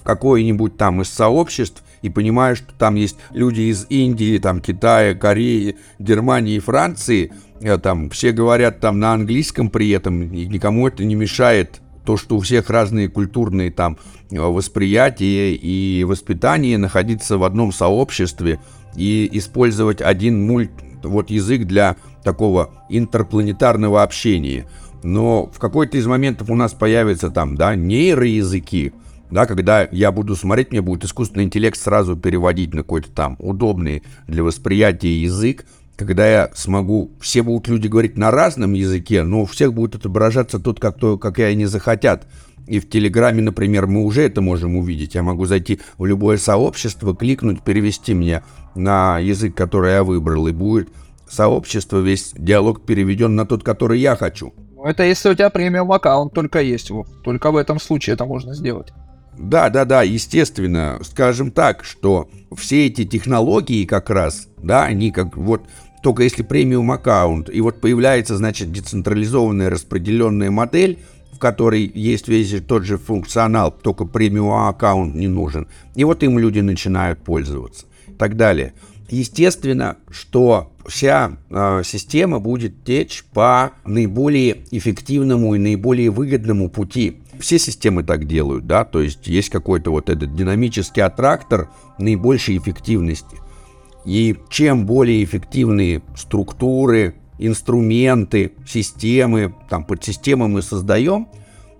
в 0.00 0.02
какое-нибудь 0.04 0.76
там 0.76 1.02
из 1.02 1.08
сообществ 1.08 1.82
и 2.02 2.08
понимаю, 2.08 2.56
что 2.56 2.72
там 2.78 2.94
есть 2.94 3.16
люди 3.32 3.62
из 3.62 3.86
Индии, 3.88 4.38
там 4.38 4.60
Китая, 4.60 5.14
Кореи, 5.14 5.76
Германии 5.98 6.56
и 6.56 6.60
Франции, 6.60 7.32
э, 7.60 7.78
там 7.78 8.10
все 8.10 8.32
говорят 8.32 8.80
там 8.80 8.98
на 8.98 9.12
английском 9.12 9.70
при 9.70 9.90
этом, 9.90 10.22
и 10.22 10.46
никому 10.46 10.88
это 10.88 11.04
не 11.04 11.14
мешает 11.14 11.80
то, 12.04 12.16
что 12.16 12.36
у 12.36 12.40
всех 12.40 12.70
разные 12.70 13.08
культурные 13.08 13.70
там 13.70 13.98
э, 14.30 14.40
восприятия 14.40 15.54
и 15.54 16.04
воспитание 16.04 16.78
находиться 16.78 17.38
в 17.38 17.44
одном 17.44 17.72
сообществе 17.72 18.60
и 18.96 19.28
использовать 19.32 20.00
один 20.00 20.46
мульт, 20.46 20.72
вот 21.02 21.30
язык 21.30 21.64
для 21.64 21.96
такого 22.24 22.70
интерпланетарного 22.88 24.02
общения. 24.02 24.66
Но 25.02 25.46
в 25.46 25.58
какой-то 25.58 25.96
из 25.96 26.06
моментов 26.06 26.50
у 26.50 26.54
нас 26.54 26.72
появятся 26.72 27.30
там, 27.30 27.56
да, 27.56 27.74
нейроязыки, 27.74 28.92
да, 29.30 29.46
когда 29.46 29.88
я 29.90 30.12
буду 30.12 30.36
смотреть, 30.36 30.72
мне 30.72 30.82
будет 30.82 31.04
искусственный 31.04 31.44
интеллект 31.44 31.78
сразу 31.78 32.16
переводить 32.16 32.74
на 32.74 32.82
какой-то 32.82 33.10
там 33.10 33.36
удобный 33.38 34.02
для 34.26 34.42
восприятия 34.42 35.20
язык, 35.20 35.64
когда 35.96 36.26
я 36.26 36.50
смогу, 36.54 37.10
все 37.20 37.42
будут 37.42 37.68
люди 37.68 37.86
говорить 37.86 38.16
на 38.16 38.30
разном 38.30 38.72
языке, 38.72 39.22
но 39.22 39.42
у 39.42 39.44
всех 39.44 39.74
будет 39.74 39.96
отображаться 39.96 40.58
тот, 40.58 40.80
как, 40.80 40.96
то, 40.96 41.18
как 41.18 41.38
и 41.38 41.42
они 41.42 41.66
захотят. 41.66 42.26
И 42.66 42.80
в 42.80 42.88
Телеграме, 42.88 43.42
например, 43.42 43.86
мы 43.86 44.04
уже 44.04 44.22
это 44.22 44.40
можем 44.40 44.76
увидеть. 44.76 45.14
Я 45.14 45.22
могу 45.22 45.44
зайти 45.44 45.80
в 45.98 46.06
любое 46.06 46.38
сообщество, 46.38 47.14
кликнуть, 47.14 47.62
перевести 47.62 48.14
мне 48.14 48.42
на 48.74 49.18
язык, 49.18 49.54
который 49.54 49.92
я 49.92 50.02
выбрал, 50.02 50.48
и 50.48 50.52
будет 50.52 50.88
сообщество, 51.28 51.98
весь 51.98 52.32
диалог 52.34 52.86
переведен 52.86 53.36
на 53.36 53.44
тот, 53.44 53.62
который 53.62 54.00
я 54.00 54.16
хочу. 54.16 54.54
Это 54.82 55.02
если 55.02 55.28
у 55.28 55.34
тебя 55.34 55.50
премиум 55.50 55.92
аккаунт 55.92 56.32
только 56.32 56.60
есть. 56.62 56.90
Только 57.22 57.50
в 57.50 57.56
этом 57.56 57.78
случае 57.78 58.14
это 58.14 58.24
можно 58.24 58.54
сделать. 58.54 58.92
Да, 59.38 59.70
да, 59.70 59.84
да, 59.84 60.02
естественно, 60.02 61.00
скажем 61.02 61.50
так, 61.50 61.84
что 61.84 62.28
все 62.56 62.86
эти 62.86 63.04
технологии 63.04 63.84
как 63.84 64.10
раз, 64.10 64.48
да, 64.62 64.84
они 64.84 65.10
как 65.10 65.36
вот 65.36 65.62
только 66.02 66.22
если 66.22 66.42
премиум 66.42 66.90
аккаунт, 66.92 67.50
и 67.50 67.60
вот 67.60 67.80
появляется, 67.80 68.36
значит, 68.36 68.72
децентрализованная 68.72 69.70
распределенная 69.70 70.50
модель, 70.50 70.98
в 71.32 71.38
которой 71.38 71.90
есть 71.94 72.28
весь 72.28 72.54
тот 72.62 72.84
же 72.84 72.98
функционал, 72.98 73.70
только 73.70 74.04
премиум 74.04 74.68
аккаунт 74.68 75.14
не 75.14 75.28
нужен. 75.28 75.68
И 75.94 76.04
вот 76.04 76.22
им 76.22 76.38
люди 76.38 76.60
начинают 76.60 77.22
пользоваться 77.22 77.86
и 78.08 78.12
так 78.12 78.36
далее. 78.36 78.72
Естественно, 79.10 79.96
что 80.08 80.72
вся 80.86 81.36
э, 81.50 81.82
система 81.84 82.38
будет 82.38 82.84
течь 82.84 83.24
по 83.32 83.72
наиболее 83.84 84.58
эффективному 84.70 85.54
и 85.54 85.58
наиболее 85.58 86.10
выгодному 86.10 86.70
пути 86.70 87.18
все 87.40 87.58
системы 87.58 88.02
так 88.02 88.26
делают, 88.26 88.66
да, 88.66 88.84
то 88.84 89.00
есть 89.00 89.26
есть 89.26 89.50
какой-то 89.50 89.90
вот 89.90 90.08
этот 90.08 90.34
динамический 90.34 91.02
аттрактор 91.02 91.68
наибольшей 91.98 92.58
эффективности. 92.58 93.36
И 94.04 94.36
чем 94.48 94.86
более 94.86 95.22
эффективные 95.24 96.02
структуры, 96.16 97.16
инструменты, 97.38 98.52
системы, 98.66 99.54
там 99.68 99.84
подсистемы 99.84 100.48
мы 100.48 100.62
создаем, 100.62 101.28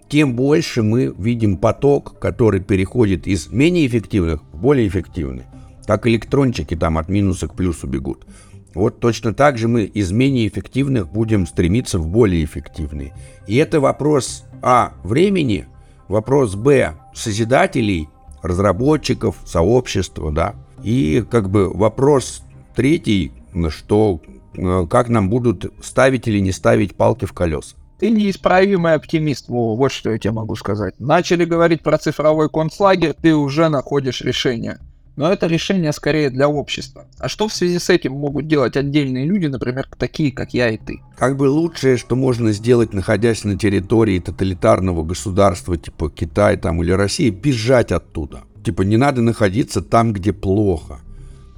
тем 0.09 0.35
больше 0.35 0.83
мы 0.83 1.15
видим 1.17 1.57
поток, 1.57 2.19
который 2.19 2.61
переходит 2.61 3.27
из 3.27 3.49
менее 3.49 3.87
эффективных 3.87 4.43
в 4.53 4.61
более 4.61 4.89
эффективные. 4.89 5.47
Как 5.87 6.07
электрончики 6.07 6.77
там 6.77 6.99
от 6.99 7.09
минуса 7.09 7.49
к 7.49 7.55
плюсу 7.55 7.87
бегут. 7.87 8.27
Вот 8.75 9.01
точно 9.01 9.35
так 9.35 9.59
же 9.59 9.69
мы 9.69 9.85
из 9.85 10.13
менее 10.13 10.47
эффективных 10.47 11.11
будем 11.11 11.47
стремиться 11.47 11.99
в 11.99 12.07
более 12.07 12.45
эффективные. 12.45 13.13
И 13.47 13.57
это 13.57 13.81
вопрос 13.81 14.45
а. 14.63 14.93
времени, 15.03 15.67
вопрос 16.09 16.55
б. 16.55 16.95
созидателей, 17.15 18.09
разработчиков, 18.43 19.37
сообщества, 19.45 20.31
да. 20.31 20.55
И 20.83 21.25
как 21.29 21.51
бы 21.51 21.71
вопрос 21.71 22.43
третий, 22.75 23.33
что 23.69 24.21
э, 24.55 24.87
как 24.89 25.09
нам 25.09 25.29
будут 25.29 25.73
ставить 25.83 26.29
или 26.29 26.39
не 26.39 26.53
ставить 26.53 26.97
палки 26.97 27.25
в 27.25 27.33
колеса. 27.33 27.77
Ты 27.99 28.11
неисправимый 28.11 28.95
оптимист, 28.95 29.49
Вова, 29.49 29.77
вот 29.77 29.93
что 29.93 30.11
я 30.11 30.19
тебе 30.19 30.33
могу 30.33 30.57
сказать. 30.57 30.95
Начали 30.99 31.45
говорить 31.45 31.83
про 31.83 31.99
цифровой 31.99 32.49
концлагерь, 32.49 33.15
ты 33.21 33.35
уже 33.35 33.69
находишь 33.69 34.23
решение. 34.23 34.79
Но 35.21 35.31
это 35.31 35.49
решение 35.49 35.93
скорее 35.93 36.31
для 36.31 36.49
общества. 36.49 37.05
А 37.19 37.29
что 37.29 37.47
в 37.47 37.53
связи 37.53 37.79
с 37.79 37.91
этим 37.91 38.13
могут 38.13 38.49
делать 38.49 38.75
отдельные 38.79 39.27
люди, 39.27 39.45
например, 39.49 39.87
такие, 39.99 40.33
как 40.33 40.55
я 40.55 40.71
и 40.71 40.79
ты? 40.79 41.03
Как 41.19 41.37
бы 41.37 41.43
лучшее, 41.43 41.99
что 41.99 42.17
можно 42.17 42.53
сделать, 42.53 42.95
находясь 42.95 43.45
на 43.45 43.59
территории 43.59 44.19
тоталитарного 44.19 45.05
государства, 45.05 45.77
типа 45.77 46.09
Китай 46.09 46.57
там 46.57 46.83
или 46.83 46.93
России, 46.93 47.29
бежать 47.29 47.93
оттуда. 47.93 48.45
Типа 48.65 48.81
не 48.81 48.97
надо 48.97 49.21
находиться 49.21 49.83
там, 49.83 50.15
где 50.15 50.33
плохо. 50.33 51.01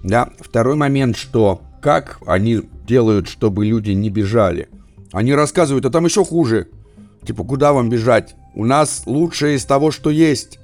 Да? 0.03 0.31
Второй 0.41 0.75
момент, 0.75 1.17
что 1.17 1.63
как 1.81 2.19
они 2.27 2.63
делают, 2.85 3.29
чтобы 3.29 3.65
люди 3.65 3.93
не 3.93 4.11
бежали. 4.11 4.71
Они 5.13 5.33
рассказывают, 5.35 5.87
а 5.87 5.91
там 5.91 6.05
еще 6.05 6.25
хуже. 6.25 6.67
Типа, 7.25 7.45
куда 7.45 7.73
вам 7.73 7.91
бежать? 7.91 8.35
У 8.57 8.65
нас 8.65 9.05
лучшее 9.07 9.55
из 9.55 9.65
того, 9.65 9.93
что 9.93 10.11
есть. 10.11 10.59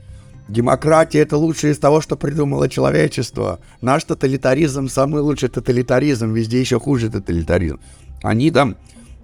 Демократия— 0.48 1.18
это 1.20 1.36
лучшее 1.36 1.74
из 1.74 1.78
того, 1.78 2.00
что 2.00 2.16
придумало 2.16 2.68
человечество. 2.68 3.60
Наш 3.82 4.04
тоталитаризм— 4.04 4.88
самый 4.88 5.20
лучший 5.20 5.50
тоталитаризм, 5.50 6.32
везде 6.32 6.58
еще 6.58 6.80
хуже 6.80 7.10
тоталитаризм. 7.10 7.80
Они 8.22 8.50
там... 8.50 8.76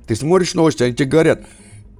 Ты 0.06 0.16
смотришь 0.16 0.52
новости, 0.52 0.82
они 0.82 0.94
тебе 0.94 1.08
говорят, 1.08 1.46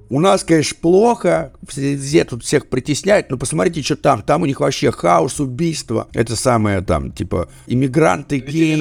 у 0.09 0.19
нас, 0.19 0.43
конечно, 0.43 0.77
плохо, 0.81 1.51
везде 1.75 2.23
тут 2.25 2.43
всех 2.43 2.69
притесняют, 2.69 3.29
но 3.29 3.37
посмотрите, 3.37 3.81
что 3.81 3.95
там. 3.95 4.21
Там 4.21 4.43
у 4.43 4.45
них 4.45 4.59
вообще 4.59 4.91
хаос, 4.91 5.39
убийство. 5.39 6.07
Это 6.13 6.35
самое 6.35 6.81
там, 6.81 7.11
типа, 7.11 7.49
иммигранты, 7.65 8.39
геи, 8.39 8.75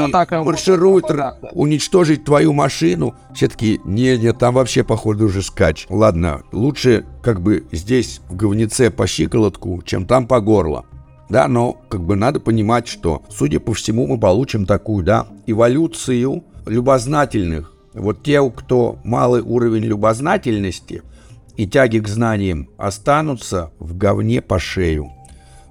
маршируют, 0.44 1.06
уничтожить 1.52 2.24
твою 2.24 2.52
машину. 2.52 3.14
Все 3.34 3.48
таки 3.48 3.80
не-не, 3.84 4.32
там 4.32 4.54
вообще, 4.54 4.84
походу, 4.84 5.26
уже 5.26 5.42
скач. 5.42 5.86
Ладно, 5.88 6.42
лучше 6.52 7.06
как 7.22 7.40
бы 7.40 7.66
здесь 7.72 8.20
в 8.28 8.36
говнеце 8.36 8.90
по 8.90 9.06
щиколотку, 9.06 9.82
чем 9.84 10.06
там 10.06 10.26
по 10.26 10.40
горло. 10.40 10.84
Да, 11.30 11.48
но 11.48 11.72
как 11.88 12.02
бы 12.02 12.16
надо 12.16 12.38
понимать, 12.38 12.86
что, 12.86 13.22
судя 13.30 13.58
по 13.58 13.72
всему, 13.72 14.06
мы 14.06 14.20
получим 14.20 14.66
такую, 14.66 15.04
да, 15.04 15.26
эволюцию 15.46 16.44
любознательных. 16.66 17.72
Вот 17.94 18.22
те, 18.22 18.50
кто 18.50 18.98
малый 19.04 19.40
уровень 19.40 19.84
любознательности– 19.84 21.02
и 21.56 21.66
тяги 21.66 21.98
к 21.98 22.08
знаниям 22.08 22.68
останутся 22.76 23.72
в 23.78 23.96
говне 23.96 24.40
по 24.40 24.58
шею. 24.58 25.10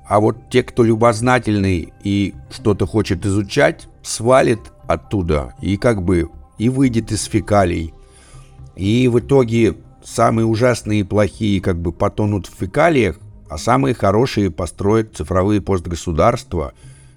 А 0.08 0.20
вот 0.20 0.50
те, 0.50 0.64
кто 0.64 0.84
любознательный 0.84 1.94
и 2.04 2.34
что-то 2.52 2.86
хочет 2.86 3.26
изучать, 3.26 3.88
свалит 4.02 4.60
оттуда 4.88 5.56
и 5.62 5.78
как 5.78 6.04
бы 6.04 6.30
и 6.58 6.70
выйдет 6.70 7.12
из 7.12 7.24
фекалий. 7.24 7.94
И 8.76 9.08
в 9.08 9.20
итоге 9.20 9.76
самые 10.04 10.46
ужасные 10.46 11.02
и 11.02 11.04
плохие 11.04 11.62
как 11.62 11.80
бы 11.80 11.92
потонут 11.92 12.48
в 12.48 12.56
фекалиях, 12.56 13.20
а 13.50 13.58
самые 13.58 13.94
хорошие 13.94 14.52
построят 14.52 15.16
цифровые 15.16 15.62
постгосударства 15.62 16.74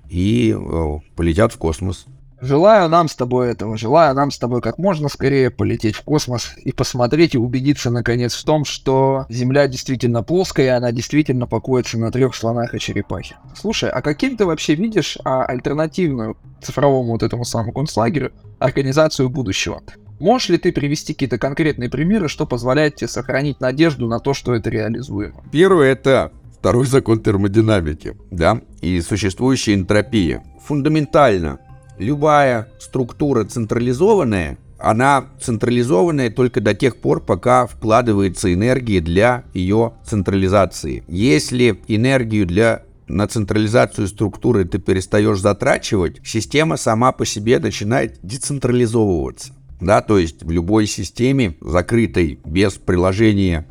и 0.09 0.55
э, 0.57 0.99
полетят 1.17 1.53
в 1.53 1.59
космос. 1.59 2.07
Желаю 2.41 2.89
нам 2.91 3.09
с 3.09 3.15
тобой 3.15 3.51
этого, 3.51 3.79
желаю 3.79 4.15
нам 4.15 4.31
с 4.31 4.39
тобой 4.39 4.61
как 4.61 4.77
можно 4.77 5.09
скорее 5.09 5.51
полететь 5.51 5.97
в 5.97 6.03
космос 6.03 6.53
и 6.63 6.71
посмотреть 6.71 7.35
и 7.35 7.39
убедиться 7.39 7.91
наконец 7.91 8.35
в 8.35 8.45
том, 8.45 8.67
что 8.67 9.25
Земля 9.31 9.67
действительно 9.69 10.23
плоская, 10.23 10.67
и 10.67 10.69
она 10.69 10.93
действительно 10.93 11.47
покоится 11.47 11.99
на 11.99 12.13
трех 12.13 12.35
слонах 12.35 12.75
и 12.75 12.79
черепахе. 12.79 13.37
Слушай, 13.57 13.89
а 13.89 14.03
каким 14.03 14.37
ты 14.37 14.45
вообще 14.45 14.75
видишь 14.75 15.17
а, 15.25 15.47
альтернативную 15.47 16.37
цифровому 16.61 17.13
вот 17.13 17.23
этому 17.23 17.47
самому 17.47 17.73
концлагерю 17.73 18.33
организацию 18.59 19.31
будущего? 19.31 19.83
Можешь 20.19 20.51
ли 20.51 20.59
ты 20.59 20.73
привести 20.73 21.15
какие-то 21.15 21.39
конкретные 21.39 21.89
примеры, 21.89 22.29
что 22.29 22.47
позволяет 22.47 22.97
тебе 22.97 23.09
сохранить 23.09 23.61
надежду 23.61 24.09
на 24.09 24.19
то, 24.19 24.35
что 24.35 24.55
это 24.55 24.69
реализуемо? 24.69 25.43
Первое 25.53 25.93
это 25.93 26.33
второй 26.59 26.87
закон 26.87 27.21
термодинамики, 27.21 28.17
да, 28.31 28.61
и 28.81 29.01
существующая 29.01 29.75
энтропия. 29.75 30.43
Фундаментально 30.65 31.61
любая 31.99 32.69
структура 32.79 33.45
централизованная, 33.45 34.59
она 34.79 35.27
централизованная 35.41 36.31
только 36.31 36.61
до 36.61 36.75
тех 36.75 36.97
пор, 36.97 37.21
пока 37.21 37.67
вкладывается 37.67 38.53
энергия 38.53 39.01
для 39.01 39.45
ее 39.55 39.95
централизации. 40.05 41.03
Если 41.09 41.81
энергию 41.89 42.47
для 42.47 42.83
на 43.09 43.29
централизацию 43.29 44.09
структуры 44.09 44.65
ты 44.65 44.79
перестаешь 44.79 45.39
затрачивать, 45.39 46.21
система 46.25 46.77
сама 46.77 47.13
по 47.13 47.25
себе 47.25 47.59
начинает 47.59 48.19
децентрализовываться. 48.23 49.53
Да, 49.81 50.01
то 50.01 50.19
есть 50.19 50.43
в 50.43 50.51
любой 50.51 50.87
системе, 50.87 51.57
закрытой 51.61 52.41
без 52.45 52.75
приложения 52.75 53.67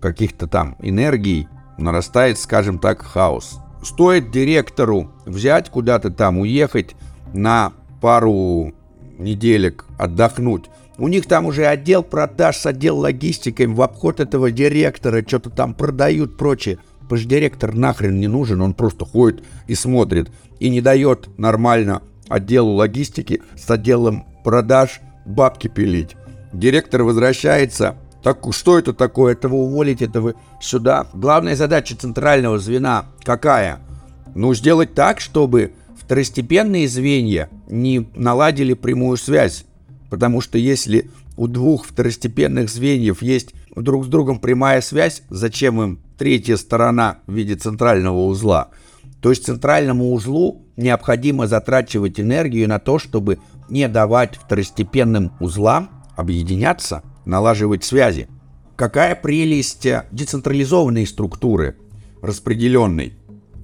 каких-то 0.00 0.46
там 0.46 0.76
энергий, 0.80 1.48
нарастает, 1.76 2.38
скажем 2.38 2.78
так, 2.78 3.02
хаос. 3.02 3.58
Стоит 3.82 4.30
директору 4.30 5.12
взять 5.26 5.70
куда-то 5.70 6.10
там, 6.10 6.38
уехать, 6.38 6.96
на 7.32 7.72
пару 8.00 8.72
неделек 9.18 9.84
отдохнуть. 9.98 10.66
У 10.96 11.08
них 11.08 11.26
там 11.26 11.46
уже 11.46 11.66
отдел 11.66 12.02
продаж 12.02 12.56
с 12.56 12.66
отдел 12.66 12.98
логистикой 12.98 13.66
в 13.66 13.80
обход 13.82 14.20
этого 14.20 14.50
директора, 14.50 15.22
что-то 15.26 15.50
там 15.50 15.74
продают, 15.74 16.36
прочее. 16.36 16.78
Потому 17.00 17.20
что 17.20 17.28
директор 17.28 17.74
нахрен 17.74 18.18
не 18.18 18.26
нужен, 18.26 18.60
он 18.60 18.74
просто 18.74 19.04
ходит 19.04 19.44
и 19.66 19.74
смотрит. 19.74 20.30
И 20.58 20.68
не 20.68 20.80
дает 20.80 21.28
нормально 21.38 22.02
отделу 22.28 22.72
логистики 22.72 23.42
с 23.56 23.70
отделом 23.70 24.26
продаж 24.44 25.00
бабки 25.24 25.68
пилить. 25.68 26.16
Директор 26.52 27.02
возвращается. 27.02 27.96
Так 28.22 28.40
что 28.50 28.78
это 28.78 28.92
такое? 28.92 29.32
Этого 29.34 29.54
уволить, 29.54 30.02
этого 30.02 30.34
сюда. 30.60 31.06
Главная 31.14 31.54
задача 31.54 31.96
центрального 31.96 32.58
звена 32.58 33.06
какая? 33.22 33.78
Ну, 34.34 34.52
сделать 34.54 34.94
так, 34.94 35.20
чтобы 35.20 35.72
второстепенные 36.08 36.88
звенья 36.88 37.50
не 37.68 38.08
наладили 38.14 38.72
прямую 38.72 39.18
связь. 39.18 39.66
Потому 40.08 40.40
что 40.40 40.56
если 40.56 41.10
у 41.36 41.48
двух 41.48 41.84
второстепенных 41.84 42.70
звеньев 42.70 43.20
есть 43.20 43.52
друг 43.76 44.06
с 44.06 44.08
другом 44.08 44.38
прямая 44.38 44.80
связь, 44.80 45.22
зачем 45.28 45.82
им 45.82 46.00
третья 46.16 46.56
сторона 46.56 47.18
в 47.26 47.34
виде 47.34 47.56
центрального 47.56 48.24
узла? 48.24 48.70
То 49.20 49.28
есть 49.28 49.44
центральному 49.44 50.14
узлу 50.14 50.62
необходимо 50.78 51.46
затрачивать 51.46 52.18
энергию 52.18 52.70
на 52.70 52.78
то, 52.78 52.98
чтобы 52.98 53.38
не 53.68 53.86
давать 53.86 54.36
второстепенным 54.36 55.32
узлам 55.40 55.90
объединяться, 56.16 57.02
налаживать 57.26 57.84
связи. 57.84 58.28
Какая 58.76 59.14
прелесть 59.14 59.86
децентрализованной 60.10 61.06
структуры, 61.06 61.76
распределенной? 62.22 63.12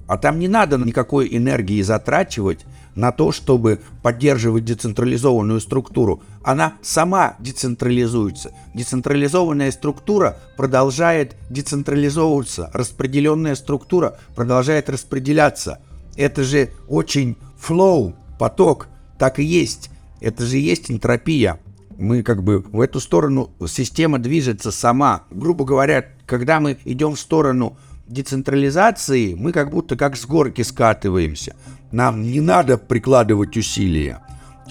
А 0.07 0.17
там 0.17 0.39
не 0.39 0.47
надо 0.47 0.77
никакой 0.77 1.27
энергии 1.35 1.81
затрачивать 1.81 2.65
на 2.95 3.11
то, 3.11 3.31
чтобы 3.31 3.81
поддерживать 4.01 4.65
децентрализованную 4.65 5.59
структуру. 5.59 6.23
Она 6.43 6.75
сама 6.81 7.35
децентрализуется. 7.39 8.51
Децентрализованная 8.73 9.71
структура 9.71 10.37
продолжает 10.57 11.35
децентрализовываться. 11.49 12.69
Распределенная 12.73 13.55
структура 13.55 14.17
продолжает 14.35 14.89
распределяться. 14.89 15.79
Это 16.15 16.43
же 16.43 16.69
очень 16.87 17.35
flow, 17.59 18.13
поток, 18.39 18.87
так 19.17 19.39
и 19.39 19.43
есть. 19.43 19.89
Это 20.21 20.45
же 20.45 20.57
есть 20.57 20.89
энтропия. 20.89 21.59
Мы 21.97 22.23
как 22.23 22.43
бы 22.43 22.59
в 22.59 22.79
эту 22.81 22.99
сторону, 22.99 23.51
система 23.67 24.19
движется 24.19 24.71
сама. 24.71 25.23
Грубо 25.31 25.65
говоря, 25.65 26.05
когда 26.25 26.59
мы 26.59 26.77
идем 26.85 27.15
в 27.15 27.19
сторону 27.19 27.77
децентрализации 28.07 29.33
мы 29.33 29.51
как 29.51 29.71
будто 29.71 29.95
как 29.95 30.15
с 30.15 30.25
горки 30.25 30.61
скатываемся. 30.61 31.55
Нам 31.91 32.21
не 32.23 32.41
надо 32.41 32.77
прикладывать 32.77 33.57
усилия. 33.57 34.21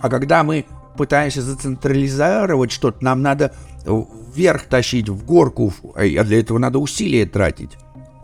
А 0.00 0.08
когда 0.08 0.42
мы 0.44 0.66
пытаемся 0.96 1.42
зацентрализировать 1.42 2.70
что-то, 2.70 3.02
нам 3.02 3.22
надо 3.22 3.52
вверх 4.34 4.64
тащить, 4.64 5.08
в 5.08 5.24
горку, 5.24 5.72
а 5.94 6.02
для 6.02 6.40
этого 6.40 6.58
надо 6.58 6.78
усилия 6.78 7.26
тратить. 7.26 7.70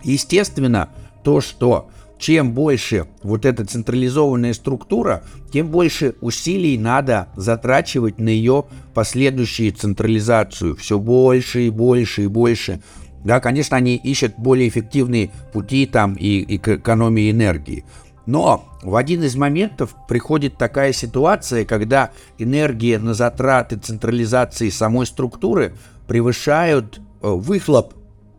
Естественно, 0.03 0.89
то, 1.23 1.41
что 1.41 1.91
чем 2.19 2.53
больше 2.53 3.07
вот 3.23 3.47
эта 3.47 3.65
централизованная 3.65 4.53
структура, 4.53 5.25
тем 5.53 5.69
больше 5.69 6.15
усилий 6.21 6.77
надо 6.77 7.29
затрачивать 7.35 8.19
на 8.19 8.29
ее 8.29 8.67
последующую 8.93 9.73
централизацию. 9.73 10.77
Все 10.77 10.99
больше 10.99 11.67
и 11.67 11.71
больше 11.71 12.25
и 12.25 12.27
больше. 12.27 12.83
Да, 13.25 13.41
конечно, 13.41 13.77
они 13.77 13.97
ищут 13.97 14.35
более 14.39 14.69
эффективные 14.69 15.31
пути 15.53 15.87
там 15.87 16.15
и, 16.15 16.39
и 16.39 16.59
к 16.59 16.69
экономии 16.69 17.31
энергии. 17.31 17.85
Но 18.27 18.65
в 18.83 18.97
один 18.97 19.25
из 19.25 19.37
моментов 19.37 19.95
приходит 20.09 20.57
такая 20.57 20.93
ситуация, 20.93 21.65
когда 21.65 22.13
энергия 22.39 22.99
на 22.99 23.15
затраты 23.15 23.77
централизации 23.77 24.71
самой 24.71 25.07
структуры 25.07 25.75
превышают 26.07 26.99
э, 26.99 27.29
выхлоп 27.29 27.95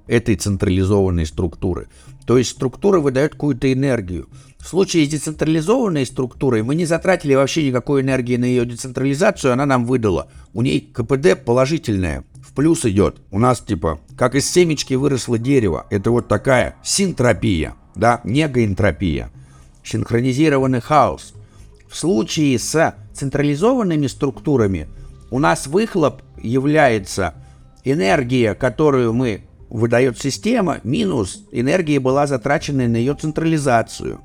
этой 0.08 0.36
централизованной 0.36 1.26
структуры. 1.26 1.88
То 2.26 2.38
есть 2.38 2.52
структура 2.52 3.00
выдает 3.00 3.32
какую-то 3.34 3.72
энергию. 3.72 4.30
В 4.58 4.68
случае 4.68 5.06
с 5.06 5.10
децентрализованной 5.10 6.06
структурой 6.06 6.64
мы 6.64 6.76
не 6.76 6.86
затратили 6.86 7.34
вообще 7.34 7.68
никакой 7.68 8.02
энергии 8.02 8.38
на 8.38 8.46
ее 8.46 8.66
децентрализацию, 8.66 9.54
она 9.54 9.66
нам 9.66 9.86
выдала. 9.86 10.30
У 10.54 10.62
ней 10.62 10.80
КПД 10.80 11.44
положительное 11.44 12.24
в 12.52 12.54
плюс 12.54 12.86
идет. 12.86 13.22
У 13.32 13.40
нас 13.40 13.62
типа, 13.62 14.00
как 14.18 14.36
из 14.36 14.50
семечки 14.50 14.94
выросло 14.94 15.38
дерево. 15.38 15.86
Это 15.90 16.12
вот 16.12 16.28
такая 16.28 16.76
синтропия, 16.84 17.76
да, 17.96 18.20
негоэнтропия. 18.26 19.32
Синхронизированный 19.84 20.82
хаос. 20.82 21.34
В 21.90 21.96
случае 21.96 22.60
с 22.60 22.96
централизованными 23.14 24.08
структурами 24.08 24.88
у 25.30 25.40
нас 25.40 25.66
выхлоп 25.66 26.22
является 26.42 27.36
энергия, 27.86 28.54
которую 28.54 29.14
мы 29.14 29.44
выдает 29.70 30.20
система, 30.20 30.80
минус 30.84 31.46
энергия 31.52 32.00
была 32.00 32.28
затрачена 32.28 32.88
на 32.88 32.98
ее 32.98 33.14
централизацию. 33.14 34.20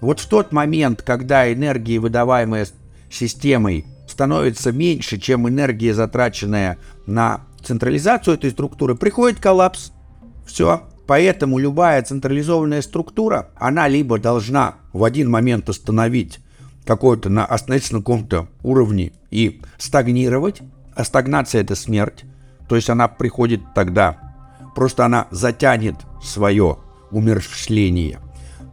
Вот 0.00 0.20
в 0.20 0.28
тот 0.28 0.52
момент, 0.52 1.02
когда 1.02 1.52
энергия, 1.52 1.98
выдаваемая 1.98 2.66
системой, 3.10 3.84
становится 4.08 4.72
меньше, 4.72 5.18
чем 5.18 5.48
энергия, 5.48 5.92
затраченная 5.92 6.78
на 7.06 7.42
централизацию 7.66 8.34
этой 8.34 8.50
структуры, 8.50 8.94
приходит 8.94 9.40
коллапс. 9.40 9.92
Все. 10.46 10.82
Поэтому 11.06 11.58
любая 11.58 12.02
централизованная 12.02 12.82
структура, 12.82 13.50
она 13.56 13.86
либо 13.86 14.18
должна 14.18 14.76
в 14.92 15.04
один 15.04 15.30
момент 15.30 15.68
остановить 15.68 16.40
какой-то 16.84 17.28
на 17.28 17.44
остановиться 17.44 17.94
на 17.94 18.00
каком-то 18.00 18.48
уровне 18.62 19.12
и 19.30 19.60
стагнировать, 19.78 20.62
а 20.94 21.04
стагнация 21.04 21.60
это 21.60 21.74
смерть, 21.76 22.24
то 22.68 22.74
есть 22.74 22.90
она 22.90 23.06
приходит 23.06 23.60
тогда 23.74 24.26
просто 24.76 25.06
она 25.06 25.26
затянет 25.30 25.96
свое 26.22 26.76
умершление. 27.10 28.20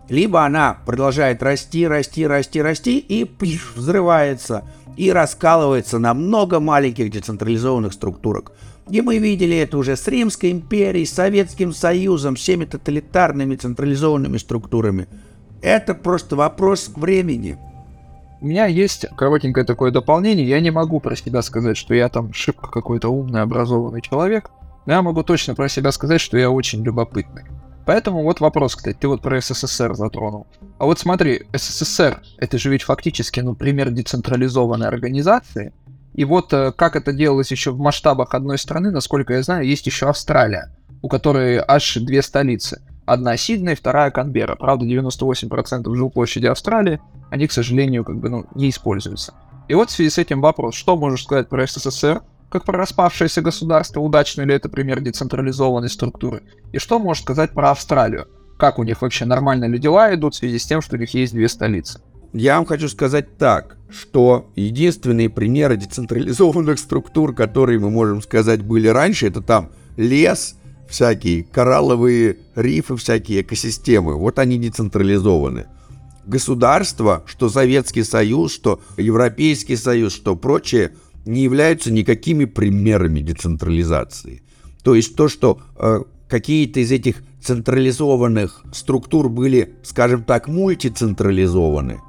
Либо 0.10 0.44
она 0.44 0.78
продолжает 0.86 1.42
расти, 1.42 1.88
расти, 1.88 2.28
расти, 2.28 2.62
расти 2.62 3.00
и 3.00 3.24
пиш, 3.24 3.72
взрывается 3.74 4.66
и 4.98 5.12
раскалывается 5.12 5.98
на 5.98 6.14
много 6.14 6.60
маленьких 6.60 7.10
децентрализованных 7.10 7.94
структурок. 7.94 8.52
И 8.90 9.02
мы 9.02 9.18
видели 9.18 9.56
это 9.58 9.78
уже 9.78 9.96
с 9.96 10.08
Римской 10.08 10.52
империей, 10.52 11.06
Советским 11.06 11.74
Союзом, 11.74 12.36
всеми 12.36 12.66
тоталитарными 12.66 13.56
централизованными 13.56 14.38
структурами. 14.38 15.08
Это 15.62 15.94
просто 15.94 16.36
вопрос 16.36 16.92
времени. 16.96 17.58
У 18.42 18.48
меня 18.48 18.66
есть 18.66 19.06
коротенькое 19.16 19.66
такое 19.66 19.92
дополнение. 19.92 20.46
Я 20.46 20.60
не 20.60 20.70
могу 20.70 21.00
про 21.00 21.16
себя 21.16 21.42
сказать, 21.42 21.78
что 21.78 21.94
я 21.94 22.10
там 22.10 22.34
шибко 22.34 22.70
какой-то 22.70 23.08
умный, 23.08 23.42
образованный 23.42 24.02
человек. 24.02 24.50
Но 24.86 24.92
я 24.92 25.02
могу 25.02 25.24
точно 25.24 25.56
про 25.56 25.70
себя 25.70 25.94
сказать, 25.94 26.20
что 26.20 26.38
я 26.38 26.52
очень 26.52 26.84
любопытный. 26.84 27.44
Поэтому 27.86 28.24
вот 28.24 28.40
вопрос, 28.40 28.76
кстати, 28.76 28.98
ты 29.00 29.08
вот 29.08 29.22
про 29.22 29.40
СССР 29.40 29.96
затронул. 29.96 30.48
А 30.78 30.86
вот 30.86 31.00
смотри, 31.00 31.44
СССР, 31.54 32.22
это 32.38 32.58
же 32.58 32.70
ведь 32.70 32.84
фактически, 32.84 33.40
ну, 33.40 33.56
пример 33.56 33.92
децентрализованной 33.92 34.88
организации. 34.88 35.74
И 36.14 36.26
вот 36.26 36.54
э, 36.54 36.72
как 36.72 36.96
это 36.96 37.12
делалось 37.12 37.52
еще 37.52 37.72
в 37.72 37.80
масштабах 37.80 38.34
одной 38.34 38.58
страны, 38.58 38.92
насколько 38.92 39.34
я 39.34 39.44
знаю, 39.44 39.66
есть 39.66 39.86
еще 39.88 40.08
Австралия, 40.08 40.76
у 41.02 41.10
которой 41.10 41.62
аж 41.68 41.96
две 41.96 42.22
столицы. 42.22 42.82
Одна 43.06 43.36
Сидней, 43.36 43.76
вторая 43.76 44.12
Канберра. 44.12 44.56
Правда, 44.56 44.86
98% 44.86 45.94
жилплощади 45.94 46.46
Австралии, 46.46 47.02
они, 47.32 47.48
к 47.48 47.52
сожалению, 47.52 48.06
как 48.06 48.20
бы, 48.20 48.30
ну, 48.30 48.46
не 48.56 48.70
используются. 48.70 49.34
И 49.68 49.74
вот 49.74 49.90
в 49.90 49.94
связи 49.94 50.10
с 50.10 50.18
этим 50.18 50.40
вопрос, 50.40 50.76
что 50.76 50.96
можешь 50.96 51.24
сказать 51.24 51.50
про 51.50 51.66
СССР, 51.66 52.22
как 52.50 52.66
про 52.66 52.78
распавшееся 52.78 53.42
государство, 53.42 54.00
удачно 54.00 54.44
ли 54.44 54.54
это 54.54 54.70
пример 54.70 55.02
децентрализованной 55.02 55.90
структуры? 55.90 56.44
И 56.72 56.78
что 56.78 57.00
можешь 57.00 57.24
сказать 57.24 57.52
про 57.52 57.72
Австралию? 57.72 58.28
Как 58.60 58.78
у 58.78 58.84
них 58.84 59.02
вообще 59.02 59.26
нормально 59.26 59.66
ли 59.66 59.80
дела 59.80 60.14
идут 60.14 60.36
в 60.36 60.38
связи 60.38 60.60
с 60.60 60.66
тем, 60.66 60.82
что 60.82 60.96
у 60.96 61.00
них 61.00 61.14
есть 61.16 61.34
две 61.34 61.50
столицы? 61.50 62.02
Я 62.34 62.58
вам 62.58 62.66
хочу 62.66 62.90
сказать 62.90 63.38
так, 63.38 63.78
что 63.92 64.52
единственные 64.56 65.30
примеры 65.30 65.78
децентрализованных 65.78 66.80
структур, 66.80 67.36
которые 67.36 67.78
мы 67.78 67.92
можем 67.92 68.24
сказать 68.24 68.64
были 68.64 68.88
раньше, 68.88 69.28
это 69.28 69.42
там 69.42 69.70
лес, 69.98 70.56
всякие 70.90 71.44
коралловые 71.44 72.38
рифы, 72.56 72.96
всякие 72.96 73.42
экосистемы. 73.42 74.16
Вот 74.16 74.40
они 74.40 74.58
децентрализованы. 74.58 75.68
Государство, 76.26 77.24
что 77.28 77.50
Советский 77.50 78.04
Союз, 78.04 78.52
что 78.52 78.82
Европейский 78.98 79.76
Союз, 79.76 80.14
что 80.14 80.36
прочее, 80.36 80.94
не 81.26 81.44
являются 81.44 81.92
никакими 81.92 82.46
примерами 82.46 83.20
децентрализации. 83.20 84.42
То 84.84 84.96
есть 84.96 85.16
то, 85.16 85.28
что 85.28 85.62
э, 85.78 86.02
какие-то 86.28 86.80
из 86.80 86.92
этих 86.92 87.24
централизованных 87.44 88.64
структур 88.74 89.30
были, 89.30 89.76
скажем 89.84 90.24
так, 90.24 90.48
мультицентрализованы, 90.48 92.00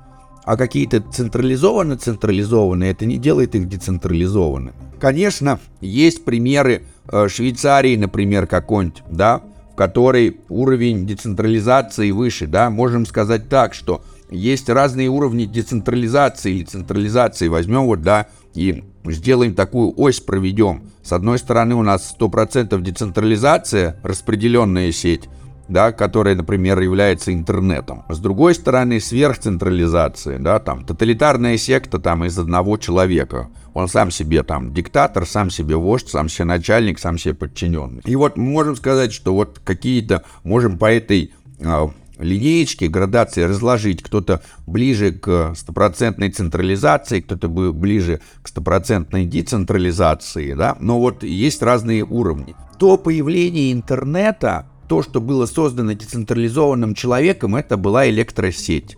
а 0.45 0.57
какие-то 0.57 1.01
централизованно 1.01 1.97
централизованные, 1.97 2.93
это 2.93 3.07
не 3.07 3.19
делает 3.19 3.55
их 3.55 3.69
децентрализованными. 3.69 4.75
Конечно, 5.01 5.59
есть 5.81 6.25
примеры 6.25 6.85
э, 7.11 7.29
Швейцарии, 7.29 7.97
например, 7.97 8.47
какой-нибудь, 8.47 9.03
да, 9.11 9.43
в 9.73 9.77
которой 9.77 10.39
уровень 10.49 11.07
децентрализации 11.07 12.11
выше, 12.11 12.47
да, 12.47 12.71
можем 12.71 13.07
сказать 13.07 13.49
так, 13.49 13.75
что 13.75 14.03
есть 14.31 14.69
разные 14.69 15.09
уровни 15.09 15.45
децентрализации 15.45 16.57
или 16.57 16.65
централизации. 16.65 17.49
Возьмем 17.49 17.85
вот, 17.87 18.03
да, 18.03 18.29
и 18.55 18.85
сделаем 19.05 19.55
такую 19.55 19.93
ось, 19.97 20.21
проведем. 20.21 20.85
С 21.03 21.13
одной 21.13 21.39
стороны 21.39 21.75
у 21.75 21.83
нас 21.83 22.17
100% 22.19 22.81
децентрализация, 22.81 23.97
распределенная 24.03 24.93
сеть, 24.93 25.29
да, 25.69 25.93
которая, 25.93 26.35
например, 26.35 26.81
является 26.81 27.33
интернетом. 27.33 28.05
С 28.09 28.19
другой 28.19 28.55
стороны, 28.55 29.01
сверхцентрализация, 29.01 30.39
да, 30.39 30.59
там, 30.59 30.85
тоталитарная 30.85 31.57
секта 31.57 31.99
там 31.99 32.25
из 32.25 32.39
одного 32.39 32.77
человека. 32.77 33.49
Он 33.73 33.89
сам 33.89 34.11
себе 34.11 34.43
там 34.43 34.73
диктатор, 34.73 35.27
сам 35.27 35.51
себе 35.51 35.77
вождь, 35.77 36.09
сам 36.09 36.29
себе 36.29 36.45
начальник, 36.45 36.99
сам 36.99 37.19
себе 37.19 37.35
подчиненный. 37.35 38.03
И 38.05 38.15
вот 38.17 38.37
мы 38.37 38.45
можем 38.45 38.77
сказать, 38.77 39.13
что 39.13 39.35
вот 39.35 39.61
какие-то, 39.65 40.23
можем 40.45 40.79
по 40.79 40.93
этой 40.93 41.33
а, 41.61 41.91
линеечки, 42.19 42.85
градации 42.85 43.43
разложить. 43.43 44.03
Кто-то 44.03 44.43
ближе 44.67 45.13
к 45.13 45.55
стопроцентной 45.57 46.31
централизации, 46.31 47.21
кто-то 47.21 47.49
ближе 47.49 48.21
к 48.43 48.49
стопроцентной 48.49 49.25
децентрализации, 49.25 50.55
да, 50.55 50.77
но 50.81 51.01
вот 51.01 51.23
есть 51.23 51.63
разные 51.63 52.05
уровни. 52.05 52.55
До 52.79 52.97
появления 52.97 53.73
интернета 53.73 54.67
то, 54.89 55.03
что 55.03 55.21
было 55.21 55.47
создано 55.47 55.93
децентрализованным 55.93 56.95
человеком, 56.95 57.57
это 57.57 57.77
была 57.77 58.09
электросеть. 58.09 58.97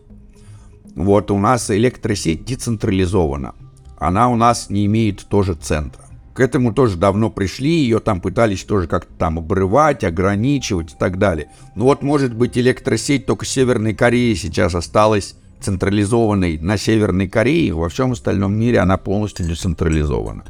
Вот 0.94 1.30
у 1.30 1.38
нас 1.38 1.70
электросеть 1.70 2.44
децентрализована. 2.44 3.54
Она 3.98 4.28
у 4.28 4.36
нас 4.36 4.70
не 4.70 4.86
имеет 4.86 5.26
тоже 5.26 5.54
центра. 5.54 6.04
К 6.34 6.40
этому 6.40 6.74
тоже 6.74 6.98
давно 6.98 7.30
пришли, 7.30 7.70
ее 7.70 7.98
там 7.98 8.20
пытались 8.20 8.64
тоже 8.64 8.88
как-то 8.88 9.12
там 9.14 9.38
обрывать, 9.38 10.04
ограничивать 10.04 10.92
и 10.92 10.96
так 10.98 11.18
далее. 11.18 11.48
Ну 11.74 11.84
вот, 11.84 12.02
может 12.02 12.34
быть, 12.34 12.58
электросеть 12.58 13.24
только 13.24 13.46
Северной 13.46 13.94
Кореи 13.94 14.34
сейчас 14.34 14.74
осталась 14.74 15.36
централизованной 15.60 16.58
на 16.58 16.76
Северной 16.76 17.28
Корее, 17.28 17.72
во 17.72 17.88
всем 17.88 18.12
остальном 18.12 18.54
мире 18.54 18.80
она 18.80 18.98
полностью 18.98 19.46
децентрализована. 19.46 20.44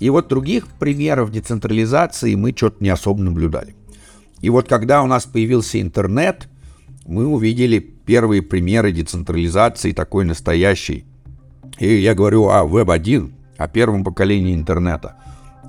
И 0.00 0.10
вот 0.10 0.28
других 0.28 0.66
примеров 0.66 1.30
децентрализации 1.30 2.34
мы 2.34 2.52
что-то 2.54 2.82
не 2.82 2.88
особо 2.88 3.22
наблюдали. 3.22 3.76
И 4.44 4.50
вот 4.50 4.68
когда 4.68 5.02
у 5.02 5.06
нас 5.06 5.24
появился 5.24 5.80
интернет, 5.80 6.48
мы 7.06 7.26
увидели 7.26 7.78
первые 7.78 8.42
примеры 8.42 8.92
децентрализации 8.92 9.92
такой 9.92 10.26
настоящей. 10.26 11.06
И 11.78 11.94
я 11.94 12.14
говорю 12.14 12.48
о 12.50 12.66
Web1, 12.66 13.32
о 13.56 13.68
первом 13.68 14.04
поколении 14.04 14.54
интернета. 14.54 15.16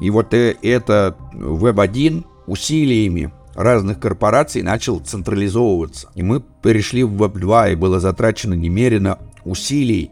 И 0.02 0.10
вот 0.10 0.34
э, 0.34 0.58
это 0.62 1.16
Web1 1.34 2.26
усилиями 2.48 3.32
разных 3.56 4.02
корпораций 4.02 4.62
начал 4.62 5.00
централизовываться. 5.00 6.10
И 6.14 6.22
мы 6.22 6.42
перешли 6.42 7.06
в 7.06 7.24
Web2, 7.24 7.72
и 7.72 7.76
было 7.76 8.02
затрачено 8.02 8.56
немерено 8.56 9.20
усилий 9.46 10.12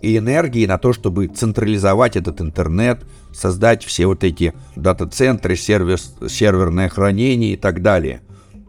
и 0.00 0.16
энергии 0.16 0.66
на 0.66 0.78
то, 0.78 0.92
чтобы 0.92 1.26
централизовать 1.26 2.16
этот 2.16 2.40
интернет, 2.40 3.04
создать 3.32 3.84
все 3.84 4.06
вот 4.06 4.24
эти 4.24 4.54
дата-центры, 4.76 5.56
сервер, 5.56 5.98
серверное 6.28 6.88
хранение 6.88 7.52
и 7.52 7.56
так 7.56 7.82
далее. 7.82 8.22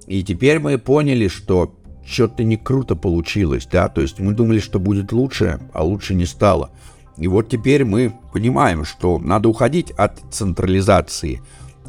И 0.07 0.23
теперь 0.23 0.59
мы 0.59 0.77
поняли, 0.77 1.27
что 1.27 1.73
что-то 2.05 2.43
не 2.43 2.57
круто 2.57 2.95
получилось, 2.95 3.67
да, 3.71 3.87
то 3.87 4.01
есть 4.01 4.19
мы 4.19 4.33
думали, 4.33 4.59
что 4.59 4.79
будет 4.79 5.11
лучше, 5.11 5.59
а 5.73 5.83
лучше 5.83 6.13
не 6.13 6.25
стало. 6.25 6.71
И 7.17 7.27
вот 7.27 7.49
теперь 7.49 7.85
мы 7.85 8.13
понимаем, 8.33 8.83
что 8.83 9.19
надо 9.19 9.49
уходить 9.49 9.91
от 9.91 10.19
централизации. 10.31 11.41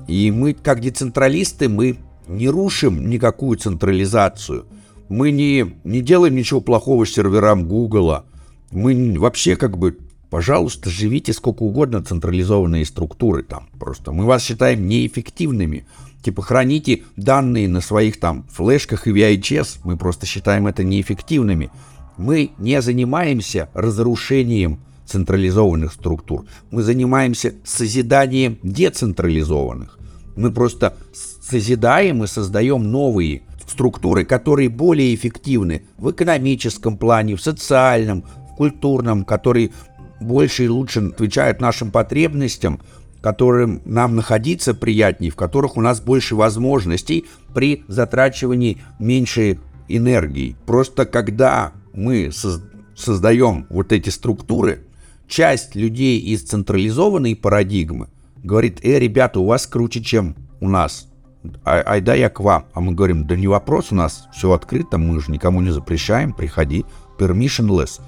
И 0.07 0.31
мы, 0.31 0.53
как 0.53 0.81
децентралисты, 0.81 1.69
мы 1.69 1.97
не 2.29 2.49
рушим 2.49 3.09
никакую 3.09 3.59
централизацию. 3.59 4.67
Мы 5.09 5.31
не, 5.31 5.77
не 5.85 6.01
делаем 6.01 6.35
ничего 6.35 6.61
плохого 6.61 7.07
серверам 7.07 7.67
Гугла. 7.67 8.25
Мы 8.73 9.19
вообще 9.19 9.57
как 9.57 9.77
бы, 9.79 9.99
пожалуйста, 10.31 10.91
живите 10.91 11.33
сколько 11.33 11.63
угодно 11.63 12.03
централизованные 12.03 12.85
структуры 12.87 13.43
там. 13.43 13.69
Просто 13.79 14.13
мы 14.13 14.25
вас 14.25 14.43
считаем 14.43 14.89
неэффективными. 14.89 15.87
Типа 16.23 16.43
храните 16.43 17.03
данные 17.17 17.69
на 17.69 17.81
своих 17.81 18.19
там 18.19 18.47
флешках 18.51 19.07
и 19.07 19.11
VHS. 19.11 19.81
Мы 19.85 19.97
просто 19.97 20.25
считаем 20.25 20.67
это 20.67 20.85
неэффективными. 20.85 21.71
Мы 22.17 22.53
не 22.59 22.81
занимаемся 22.81 23.69
разрушением 23.75 24.81
централизованных 25.05 25.93
структур. 25.93 26.47
Мы 26.71 26.83
занимаемся 26.83 27.55
созиданием 27.65 28.59
децентрализованных. 28.63 29.99
Мы 30.37 30.51
просто 30.51 30.97
созидаем 31.43 32.25
и 32.25 32.27
создаем 32.27 32.91
новые 32.91 33.43
структуры, 33.69 34.25
которые 34.25 34.69
более 34.69 35.15
эффективны 35.15 35.83
в 35.99 36.11
экономическом 36.11 36.97
плане, 36.97 37.37
в 37.37 37.43
социальном, 37.43 38.25
культурном, 38.57 39.25
которые 39.25 39.71
больше 40.21 40.65
и 40.65 40.69
лучше 40.69 41.01
отвечают 41.01 41.61
нашим 41.61 41.91
потребностям, 41.91 42.81
которым 43.21 43.81
нам 43.85 44.17
находиться 44.17 44.75
приятнее, 44.75 45.31
в 45.31 45.37
которых 45.37 45.77
у 45.77 45.81
нас 45.81 46.01
больше 46.01 46.35
возможностей 46.35 47.27
при 47.55 47.85
затрачивании 47.89 48.79
меньшей 48.99 49.61
энергии. 49.89 50.57
Просто 50.67 51.07
когда 51.07 51.73
мы 51.93 52.31
создаем 52.97 53.67
вот 53.71 53.93
эти 53.93 54.11
структуры, 54.11 54.85
часть 55.29 55.75
людей 55.75 56.19
из 56.19 56.43
централизованной 56.43 57.37
парадигмы 57.37 58.09
говорит, 58.43 58.81
э, 58.83 58.99
ребята, 58.99 59.41
у 59.41 59.47
вас 59.47 59.67
круче, 59.67 60.03
чем 60.03 60.37
у 60.61 60.69
нас. 60.69 61.09
А, 61.65 61.81
айда 61.81 62.15
я 62.15 62.29
к 62.29 62.41
вам. 62.41 62.67
А 62.73 62.81
мы 62.81 62.93
говорим, 62.93 63.27
да 63.27 63.37
не 63.37 63.49
вопрос, 63.49 63.93
у 63.93 63.95
нас 63.95 64.29
все 64.33 64.53
открыто, 64.53 64.99
мы 64.99 65.21
же 65.21 65.33
никому 65.33 65.61
не 65.61 65.71
запрещаем, 65.71 66.33
приходи, 66.33 66.85
permissionless. 67.19 68.01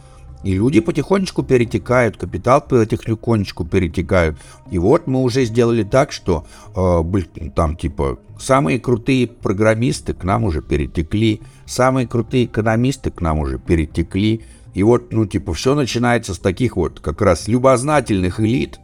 И 0.44 0.54
люди 0.54 0.80
потихонечку 0.80 1.42
перетекают, 1.42 2.18
капитал 2.18 2.60
потихонечку 2.60 3.64
перетекают. 3.64 4.36
И 4.70 4.78
вот 4.78 5.06
мы 5.06 5.22
уже 5.22 5.44
сделали 5.46 5.84
так, 5.84 6.12
что 6.12 6.46
э, 6.76 7.50
там 7.54 7.76
типа 7.76 8.18
самые 8.38 8.78
крутые 8.78 9.26
программисты 9.26 10.12
к 10.12 10.22
нам 10.22 10.44
уже 10.44 10.60
перетекли, 10.60 11.40
самые 11.64 12.06
крутые 12.06 12.44
экономисты 12.44 13.10
к 13.10 13.22
нам 13.22 13.38
уже 13.38 13.58
перетекли. 13.58 14.42
И 14.74 14.82
вот, 14.82 15.12
ну, 15.12 15.24
типа, 15.24 15.54
все 15.54 15.74
начинается 15.74 16.34
с 16.34 16.38
таких 16.38 16.76
вот 16.76 17.00
как 17.00 17.22
раз 17.22 17.48
любознательных 17.48 18.40
элит, 18.40 18.80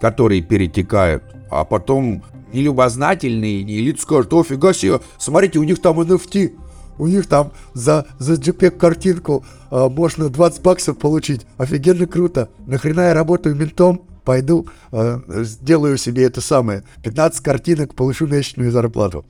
которые 0.00 0.40
перетекают, 0.40 1.24
а 1.50 1.64
потом 1.64 2.22
нелюбознательные 2.52 3.62
элиты 3.62 4.00
скажут, 4.00 4.32
о, 4.32 4.44
фига 4.44 4.72
себе, 4.72 5.00
смотрите, 5.18 5.58
у 5.58 5.64
них 5.64 5.80
там 5.80 6.00
NFT, 6.00 6.52
у 6.98 7.06
них 7.06 7.26
там 7.26 7.52
за, 7.74 8.06
за 8.18 8.34
JPEG 8.34 8.72
картинку 8.72 9.44
э, 9.70 9.88
можно 9.88 10.28
20 10.28 10.62
баксов 10.62 10.98
получить. 10.98 11.46
Офигенно 11.56 12.06
круто. 12.06 12.48
Нахрена 12.66 13.08
я 13.08 13.14
работаю 13.14 13.54
ментом? 13.54 14.02
Пойду 14.24 14.68
э, 14.92 15.20
сделаю 15.42 15.96
себе 15.98 16.24
это 16.24 16.40
самое. 16.40 16.84
15 17.02 17.42
картинок, 17.42 17.94
получу 17.94 18.26
месячную 18.26 18.70
зарплату. 18.70 19.24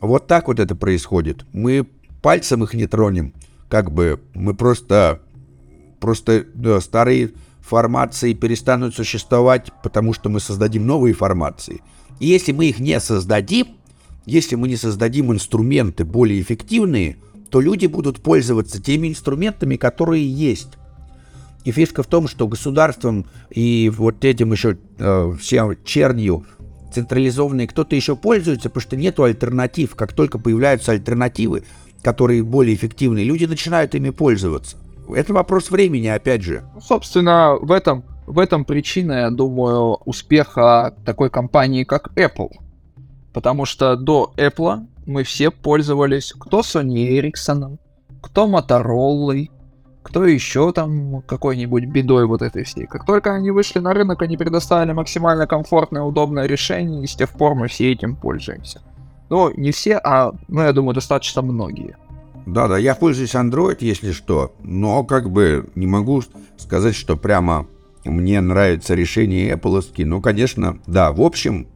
Вот 0.00 0.26
так 0.26 0.48
вот 0.48 0.60
это 0.60 0.74
происходит. 0.74 1.44
Мы 1.52 1.86
пальцем 2.22 2.64
их 2.64 2.74
не 2.74 2.86
тронем. 2.86 3.34
Как 3.68 3.92
бы 3.92 4.20
мы 4.34 4.54
просто, 4.54 5.20
просто 6.00 6.44
да, 6.54 6.80
старые 6.80 7.32
формации 7.60 8.32
перестанут 8.32 8.94
существовать, 8.94 9.70
потому 9.82 10.12
что 10.12 10.28
мы 10.28 10.40
создадим 10.40 10.86
новые 10.86 11.14
формации. 11.14 11.82
И 12.18 12.26
если 12.26 12.52
мы 12.52 12.66
их 12.66 12.80
не 12.80 12.98
создадим, 13.00 13.68
если 14.26 14.54
мы 14.54 14.68
не 14.68 14.76
создадим 14.76 15.32
инструменты 15.32 16.04
более 16.04 16.40
эффективные, 16.40 17.16
то 17.50 17.60
люди 17.60 17.86
будут 17.86 18.20
пользоваться 18.20 18.82
теми 18.82 19.08
инструментами, 19.08 19.76
которые 19.76 20.30
есть. 20.30 20.68
И 21.64 21.72
фишка 21.72 22.02
в 22.02 22.06
том, 22.06 22.28
что 22.28 22.48
государством 22.48 23.26
и 23.50 23.92
вот 23.94 24.24
этим 24.24 24.52
еще 24.52 24.78
э, 24.98 25.34
всем 25.38 25.76
чернью 25.84 26.46
централизованные 26.92 27.68
кто-то 27.68 27.94
еще 27.94 28.16
пользуется, 28.16 28.68
потому 28.68 28.82
что 28.82 28.96
нету 28.96 29.24
альтернатив. 29.24 29.94
Как 29.94 30.12
только 30.12 30.38
появляются 30.38 30.92
альтернативы, 30.92 31.64
которые 32.02 32.42
более 32.42 32.74
эффективные, 32.74 33.24
люди 33.24 33.44
начинают 33.44 33.94
ими 33.94 34.10
пользоваться. 34.10 34.76
Это 35.14 35.32
вопрос 35.34 35.70
времени, 35.70 36.06
опять 36.06 36.42
же. 36.42 36.64
Ну, 36.74 36.80
собственно, 36.80 37.56
в 37.60 37.72
этом, 37.72 38.04
в 38.26 38.38
этом 38.38 38.64
причина, 38.64 39.12
я 39.12 39.30
думаю, 39.30 39.96
успеха 40.04 40.94
такой 41.04 41.30
компании, 41.30 41.84
как 41.84 42.12
Apple. 42.16 42.50
Потому 43.32 43.64
что 43.64 43.96
до 43.96 44.32
Apple 44.36 44.86
мы 45.06 45.22
все 45.22 45.50
пользовались 45.50 46.32
кто 46.38 46.60
Sony 46.60 47.18
Ericsson, 47.20 47.78
кто 48.20 48.48
Motorola, 48.48 49.48
кто 50.02 50.26
еще 50.26 50.72
там 50.72 51.22
какой-нибудь 51.22 51.86
бедой 51.86 52.26
вот 52.26 52.42
этой 52.42 52.64
всей. 52.64 52.86
Как 52.86 53.04
только 53.04 53.32
они 53.32 53.50
вышли 53.50 53.78
на 53.78 53.92
рынок, 53.92 54.22
они 54.22 54.36
предоставили 54.36 54.92
максимально 54.92 55.46
комфортное, 55.46 56.02
удобное 56.02 56.46
решение, 56.46 57.04
и 57.04 57.06
с 57.06 57.14
тех 57.14 57.30
пор 57.30 57.54
мы 57.54 57.68
все 57.68 57.92
этим 57.92 58.16
пользуемся. 58.16 58.82
Ну, 59.28 59.52
не 59.56 59.70
все, 59.70 59.98
а, 60.02 60.32
ну, 60.48 60.62
я 60.62 60.72
думаю, 60.72 60.94
достаточно 60.94 61.42
многие. 61.42 61.96
Да-да, 62.46 62.78
я 62.78 62.94
пользуюсь 62.94 63.34
Android, 63.34 63.76
если 63.80 64.12
что, 64.12 64.52
но 64.62 65.04
как 65.04 65.30
бы 65.30 65.68
не 65.76 65.86
могу 65.86 66.22
сказать, 66.56 66.96
что 66.96 67.16
прямо 67.16 67.66
мне 68.04 68.40
нравится 68.40 68.94
решение 68.94 69.54
Apple. 69.54 69.84
Ну, 70.04 70.20
конечно, 70.20 70.78
да, 70.86 71.12
в 71.12 71.20
общем, 71.20 71.68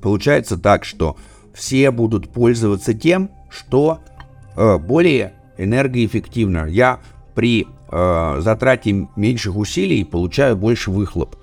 Получается 0.00 0.58
так, 0.58 0.84
что 0.84 1.16
все 1.54 1.90
будут 1.90 2.30
пользоваться 2.30 2.94
тем, 2.94 3.30
что 3.50 4.00
э, 4.56 4.78
более 4.78 5.34
энергоэффективно. 5.56 6.66
Я 6.66 7.00
при 7.34 7.66
э, 7.90 8.36
затрате 8.40 9.08
меньших 9.16 9.56
усилий 9.56 10.04
получаю 10.04 10.56
больше 10.56 10.90
выхлоп. 10.90 11.36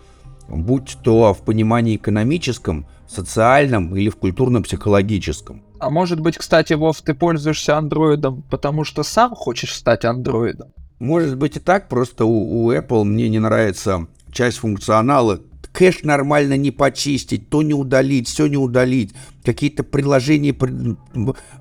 Будь 0.47 0.97
то 1.03 1.33
в 1.33 1.41
понимании 1.41 1.95
экономическом, 1.95 2.85
социальном 3.07 3.95
или 3.95 4.09
в 4.09 4.15
культурно-психологическом. 4.15 5.63
А 5.79 5.89
может 5.89 6.19
быть, 6.19 6.37
кстати, 6.37 6.73
Вов, 6.73 7.01
ты 7.01 7.13
пользуешься 7.13 7.77
андроидом, 7.77 8.43
потому 8.49 8.83
что 8.83 9.03
сам 9.03 9.35
хочешь 9.35 9.73
стать 9.73 10.05
андроидом? 10.05 10.73
Может 10.99 11.37
быть 11.37 11.57
и 11.57 11.59
так, 11.59 11.89
просто 11.89 12.25
у, 12.25 12.65
у 12.65 12.71
Apple 12.71 13.03
мне 13.03 13.27
не 13.29 13.39
нравится 13.39 14.07
часть 14.31 14.57
функционала, 14.57 15.41
кэш 15.75 16.03
нормально 16.03 16.55
не 16.55 16.71
почистить, 16.71 17.49
то 17.49 17.61
не 17.61 17.73
удалить, 17.73 18.29
все 18.29 18.47
не 18.47 18.55
удалить, 18.55 19.13
какие-то 19.43 19.83
приложения. 19.83 20.55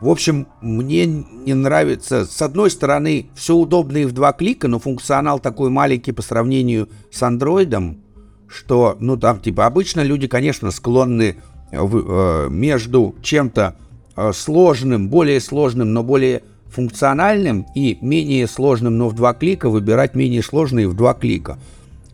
В 0.01 0.09
общем, 0.09 0.47
мне 0.63 1.05
не 1.05 1.55
нравится. 1.55 2.25
С 2.25 2.41
одной 2.41 2.71
стороны, 2.71 3.27
все 3.35 3.57
удобно 3.57 3.99
и 3.99 4.05
в 4.05 4.13
два 4.13 4.33
клика, 4.33 4.69
но 4.69 4.79
функционал 4.79 5.41
такой 5.41 5.69
маленький 5.69 6.13
по 6.13 6.23
сравнению 6.23 6.89
с 7.11 7.23
андроидом, 7.23 7.99
что, 8.47 8.97
ну, 9.01 9.17
там, 9.17 9.41
типа, 9.41 9.67
обычно 9.67 10.03
люди, 10.03 10.29
конечно, 10.29 10.71
склонны 10.71 11.37
в, 11.73 11.97
э, 11.97 12.49
между 12.51 13.17
чем-то 13.21 13.75
э, 14.17 14.33
сложным, 14.33 15.09
более 15.09 15.41
сложным, 15.41 15.93
но 15.93 16.05
более 16.05 16.43
функциональным 16.69 17.67
и 17.75 17.99
менее 18.01 18.47
сложным, 18.47 18.97
но 18.97 19.09
в 19.09 19.15
два 19.15 19.35
клика 19.35 19.69
выбирать 19.69 20.15
менее 20.15 20.43
сложные 20.43 20.89
в 20.89 20.95
два 20.95 21.15
клика. 21.15 21.59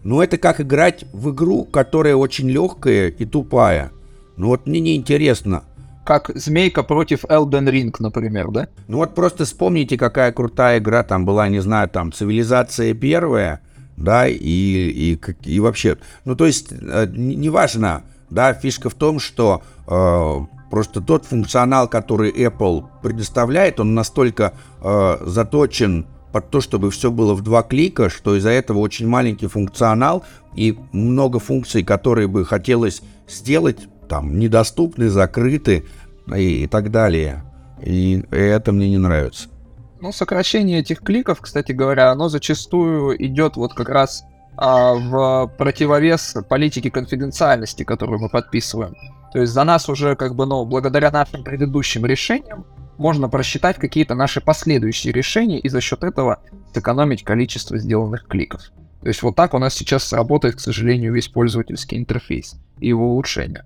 Ну, 0.02 0.22
это 0.22 0.38
как 0.38 0.60
играть 0.60 1.04
в 1.12 1.30
игру, 1.30 1.64
которая 1.64 2.16
очень 2.16 2.48
легкая 2.48 3.08
и 3.08 3.24
тупая. 3.26 3.90
Ну, 4.36 4.48
вот 4.48 4.66
мне 4.66 4.80
не 4.80 4.96
интересно. 4.96 5.64
Как 6.04 6.30
Змейка 6.34 6.82
против 6.82 7.24
Elden 7.24 7.70
Ring, 7.70 7.94
например, 7.98 8.50
да? 8.50 8.68
Ну, 8.88 8.98
вот 8.98 9.14
просто 9.14 9.44
вспомните, 9.44 9.98
какая 9.98 10.32
крутая 10.32 10.78
игра 10.78 11.02
там 11.02 11.26
была, 11.26 11.48
не 11.48 11.60
знаю, 11.60 11.88
там, 11.88 12.12
Цивилизация 12.12 12.94
первая, 12.94 13.60
да, 13.96 14.26
и, 14.26 14.38
и, 14.38 15.20
и 15.44 15.60
вообще. 15.60 15.98
Ну, 16.24 16.34
то 16.34 16.46
есть, 16.46 16.72
э, 16.72 17.06
неважно, 17.12 18.02
да, 18.30 18.54
фишка 18.54 18.88
в 18.88 18.94
том, 18.94 19.20
что 19.20 19.62
э, 19.86 20.40
просто 20.70 21.02
тот 21.02 21.26
функционал, 21.26 21.88
который 21.88 22.30
Apple 22.32 22.86
предоставляет, 23.02 23.78
он 23.78 23.94
настолько 23.94 24.54
э, 24.80 25.18
заточен 25.26 26.06
под 26.32 26.50
то, 26.50 26.60
чтобы 26.60 26.90
все 26.90 27.10
было 27.10 27.34
в 27.34 27.42
два 27.42 27.62
клика, 27.62 28.08
что 28.08 28.36
из-за 28.36 28.50
этого 28.50 28.78
очень 28.78 29.06
маленький 29.06 29.46
функционал 29.46 30.24
и 30.54 30.78
много 30.92 31.38
функций, 31.38 31.82
которые 31.82 32.28
бы 32.28 32.44
хотелось 32.44 33.02
сделать, 33.28 33.88
там, 34.08 34.38
недоступны, 34.38 35.08
закрыты 35.08 35.84
и, 36.34 36.64
и 36.64 36.66
так 36.66 36.90
далее. 36.90 37.44
И, 37.82 38.24
это 38.30 38.72
мне 38.72 38.90
не 38.90 38.98
нравится. 38.98 39.48
Ну, 40.00 40.12
сокращение 40.12 40.80
этих 40.80 41.00
кликов, 41.00 41.40
кстати 41.40 41.72
говоря, 41.72 42.10
оно 42.10 42.28
зачастую 42.28 43.22
идет 43.24 43.56
вот 43.56 43.74
как 43.74 43.88
раз 43.88 44.24
а, 44.56 44.94
в 44.94 45.52
противовес 45.58 46.36
политике 46.48 46.90
конфиденциальности, 46.90 47.84
которую 47.84 48.20
мы 48.20 48.28
подписываем. 48.28 48.94
То 49.32 49.40
есть 49.40 49.52
за 49.52 49.64
нас 49.64 49.88
уже 49.88 50.16
как 50.16 50.34
бы, 50.34 50.46
ну, 50.46 50.64
благодаря 50.64 51.10
нашим 51.10 51.44
предыдущим 51.44 52.06
решениям, 52.06 52.66
можно 53.00 53.30
просчитать 53.30 53.78
какие-то 53.78 54.14
наши 54.14 54.42
последующие 54.42 55.12
решения 55.12 55.58
и 55.58 55.68
за 55.70 55.80
счет 55.80 56.04
этого 56.04 56.42
сэкономить 56.74 57.24
количество 57.24 57.78
сделанных 57.78 58.26
кликов. 58.26 58.60
То 59.00 59.08
есть 59.08 59.22
вот 59.22 59.34
так 59.34 59.54
у 59.54 59.58
нас 59.58 59.74
сейчас 59.74 60.12
работает, 60.12 60.56
к 60.56 60.60
сожалению, 60.60 61.14
весь 61.14 61.28
пользовательский 61.28 61.96
интерфейс 61.96 62.56
и 62.78 62.88
его 62.88 63.12
улучшение. 63.12 63.64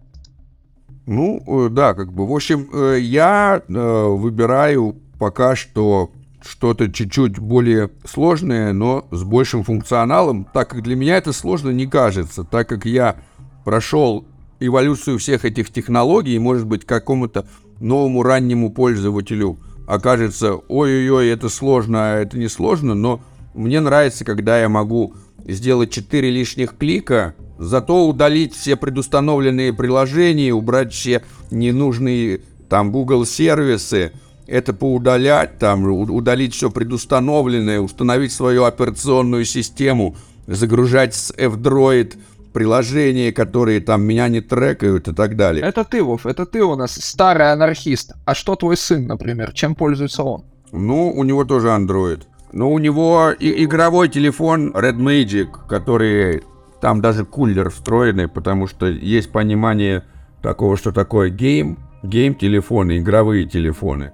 Ну, 1.06 1.66
э, 1.66 1.68
да, 1.68 1.94
как 1.94 2.12
бы, 2.12 2.26
в 2.26 2.32
общем, 2.32 2.68
э, 2.72 2.98
я 3.00 3.60
э, 3.66 3.72
выбираю 3.72 4.96
пока 5.18 5.56
что 5.56 6.12
что-то 6.40 6.92
чуть-чуть 6.92 7.38
более 7.38 7.90
сложное, 8.04 8.72
но 8.72 9.06
с 9.10 9.24
большим 9.24 9.64
функционалом, 9.64 10.46
так 10.52 10.70
как 10.70 10.82
для 10.82 10.94
меня 10.94 11.16
это 11.16 11.32
сложно 11.32 11.70
не 11.70 11.86
кажется, 11.86 12.44
так 12.44 12.68
как 12.68 12.84
я 12.86 13.16
прошел 13.64 14.26
эволюцию 14.60 15.18
всех 15.18 15.44
этих 15.44 15.72
технологий, 15.72 16.38
может 16.38 16.66
быть, 16.66 16.84
какому-то 16.84 17.46
новому 17.80 18.22
раннему 18.22 18.70
пользователю. 18.70 19.58
Окажется, 19.86 20.54
ой-ой-ой, 20.54 21.28
это 21.28 21.48
сложно, 21.48 22.14
а 22.14 22.20
это 22.20 22.38
не 22.38 22.48
сложно, 22.48 22.94
но 22.94 23.20
мне 23.54 23.80
нравится, 23.80 24.24
когда 24.24 24.60
я 24.60 24.68
могу 24.68 25.14
сделать 25.46 25.90
4 25.90 26.30
лишних 26.30 26.76
клика, 26.76 27.34
зато 27.58 28.08
удалить 28.08 28.54
все 28.54 28.76
предустановленные 28.76 29.72
приложения, 29.72 30.52
убрать 30.52 30.92
все 30.92 31.22
ненужные 31.50 32.40
там 32.68 32.90
Google 32.90 33.26
сервисы, 33.26 34.12
это 34.46 34.72
поудалять, 34.72 35.58
там 35.58 35.86
удалить 35.86 36.54
все 36.54 36.70
предустановленное, 36.70 37.80
установить 37.80 38.32
свою 38.32 38.64
операционную 38.64 39.44
систему, 39.44 40.16
загружать 40.46 41.14
с 41.14 41.32
F-Droid 41.36 42.14
приложения, 42.54 43.32
которые 43.32 43.80
там 43.80 44.02
меня 44.02 44.28
не 44.28 44.40
трекают 44.40 45.08
и 45.08 45.12
так 45.12 45.36
далее. 45.36 45.62
Это 45.62 45.84
ты, 45.84 46.02
Вов, 46.02 46.24
это 46.24 46.46
ты 46.46 46.62
у 46.62 46.76
нас 46.76 46.94
старый 46.94 47.52
анархист. 47.52 48.14
А 48.24 48.34
что 48.34 48.54
твой 48.54 48.76
сын, 48.76 49.06
например? 49.06 49.52
Чем 49.52 49.74
пользуется 49.74 50.22
он? 50.22 50.44
Ну, 50.72 51.10
у 51.10 51.24
него 51.24 51.44
тоже 51.44 51.68
Android. 51.68 52.22
Но 52.52 52.72
у 52.72 52.78
него 52.78 53.32
и 53.38 53.64
игровой 53.64 54.08
телефон 54.08 54.70
Red 54.70 54.96
Magic, 54.96 55.48
который 55.68 56.42
там 56.80 57.00
даже 57.00 57.24
кулер 57.24 57.70
встроенный, 57.70 58.28
потому 58.28 58.68
что 58.68 58.86
есть 58.86 59.32
понимание 59.32 60.04
такого, 60.40 60.76
что 60.76 60.92
такое 60.92 61.30
гейм, 61.30 61.78
гейм-телефоны, 62.04 62.98
игровые 62.98 63.46
телефоны, 63.46 64.12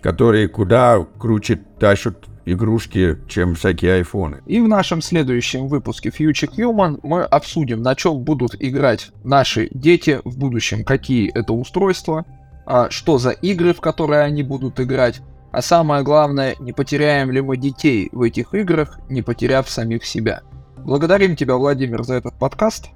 которые 0.00 0.48
куда 0.48 1.06
круче 1.18 1.60
тащат 1.78 2.16
игрушки, 2.44 3.18
чем 3.28 3.54
всякие 3.54 3.94
айфоны. 3.94 4.42
И 4.46 4.60
в 4.60 4.68
нашем 4.68 5.02
следующем 5.02 5.68
выпуске 5.68 6.10
Future 6.10 6.50
Human 6.56 7.00
мы 7.02 7.22
обсудим, 7.22 7.82
на 7.82 7.94
чем 7.94 8.20
будут 8.22 8.54
играть 8.58 9.10
наши 9.24 9.68
дети 9.72 10.20
в 10.24 10.38
будущем, 10.38 10.84
какие 10.84 11.30
это 11.32 11.52
устройства, 11.52 12.24
а 12.66 12.90
что 12.90 13.18
за 13.18 13.30
игры, 13.30 13.74
в 13.74 13.80
которые 13.80 14.22
они 14.22 14.42
будут 14.42 14.80
играть, 14.80 15.20
а 15.52 15.60
самое 15.60 16.02
главное, 16.02 16.56
не 16.60 16.72
потеряем 16.72 17.30
ли 17.30 17.40
мы 17.42 17.56
детей 17.56 18.08
в 18.12 18.22
этих 18.22 18.54
играх, 18.54 18.98
не 19.10 19.20
потеряв 19.20 19.68
самих 19.68 20.04
себя. 20.04 20.40
Благодарим 20.78 21.36
тебя, 21.36 21.56
Владимир, 21.56 22.02
за 22.02 22.14
этот 22.14 22.38
подкаст. 22.38 22.88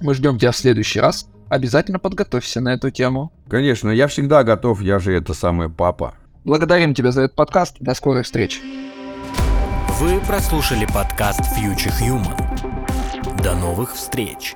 Мы 0.00 0.14
ждем 0.14 0.38
тебя 0.38 0.50
в 0.50 0.56
следующий 0.56 1.00
раз. 1.00 1.28
Обязательно 1.48 1.98
подготовься 1.98 2.60
на 2.60 2.72
эту 2.72 2.90
тему. 2.90 3.32
Конечно, 3.48 3.90
я 3.90 4.08
всегда 4.08 4.42
готов, 4.42 4.80
я 4.80 4.98
же 4.98 5.14
это 5.14 5.34
самый 5.34 5.68
папа. 5.68 6.14
Благодарим 6.44 6.94
тебя 6.94 7.10
за 7.10 7.22
этот 7.22 7.36
подкаст. 7.36 7.76
До 7.80 7.94
скорых 7.94 8.26
встреч. 8.26 8.60
Вы 9.98 10.20
прослушали 10.20 10.86
подкаст 10.86 11.40
Future 11.40 11.92
Human. 12.00 13.42
До 13.42 13.54
новых 13.54 13.94
встреч! 13.94 14.54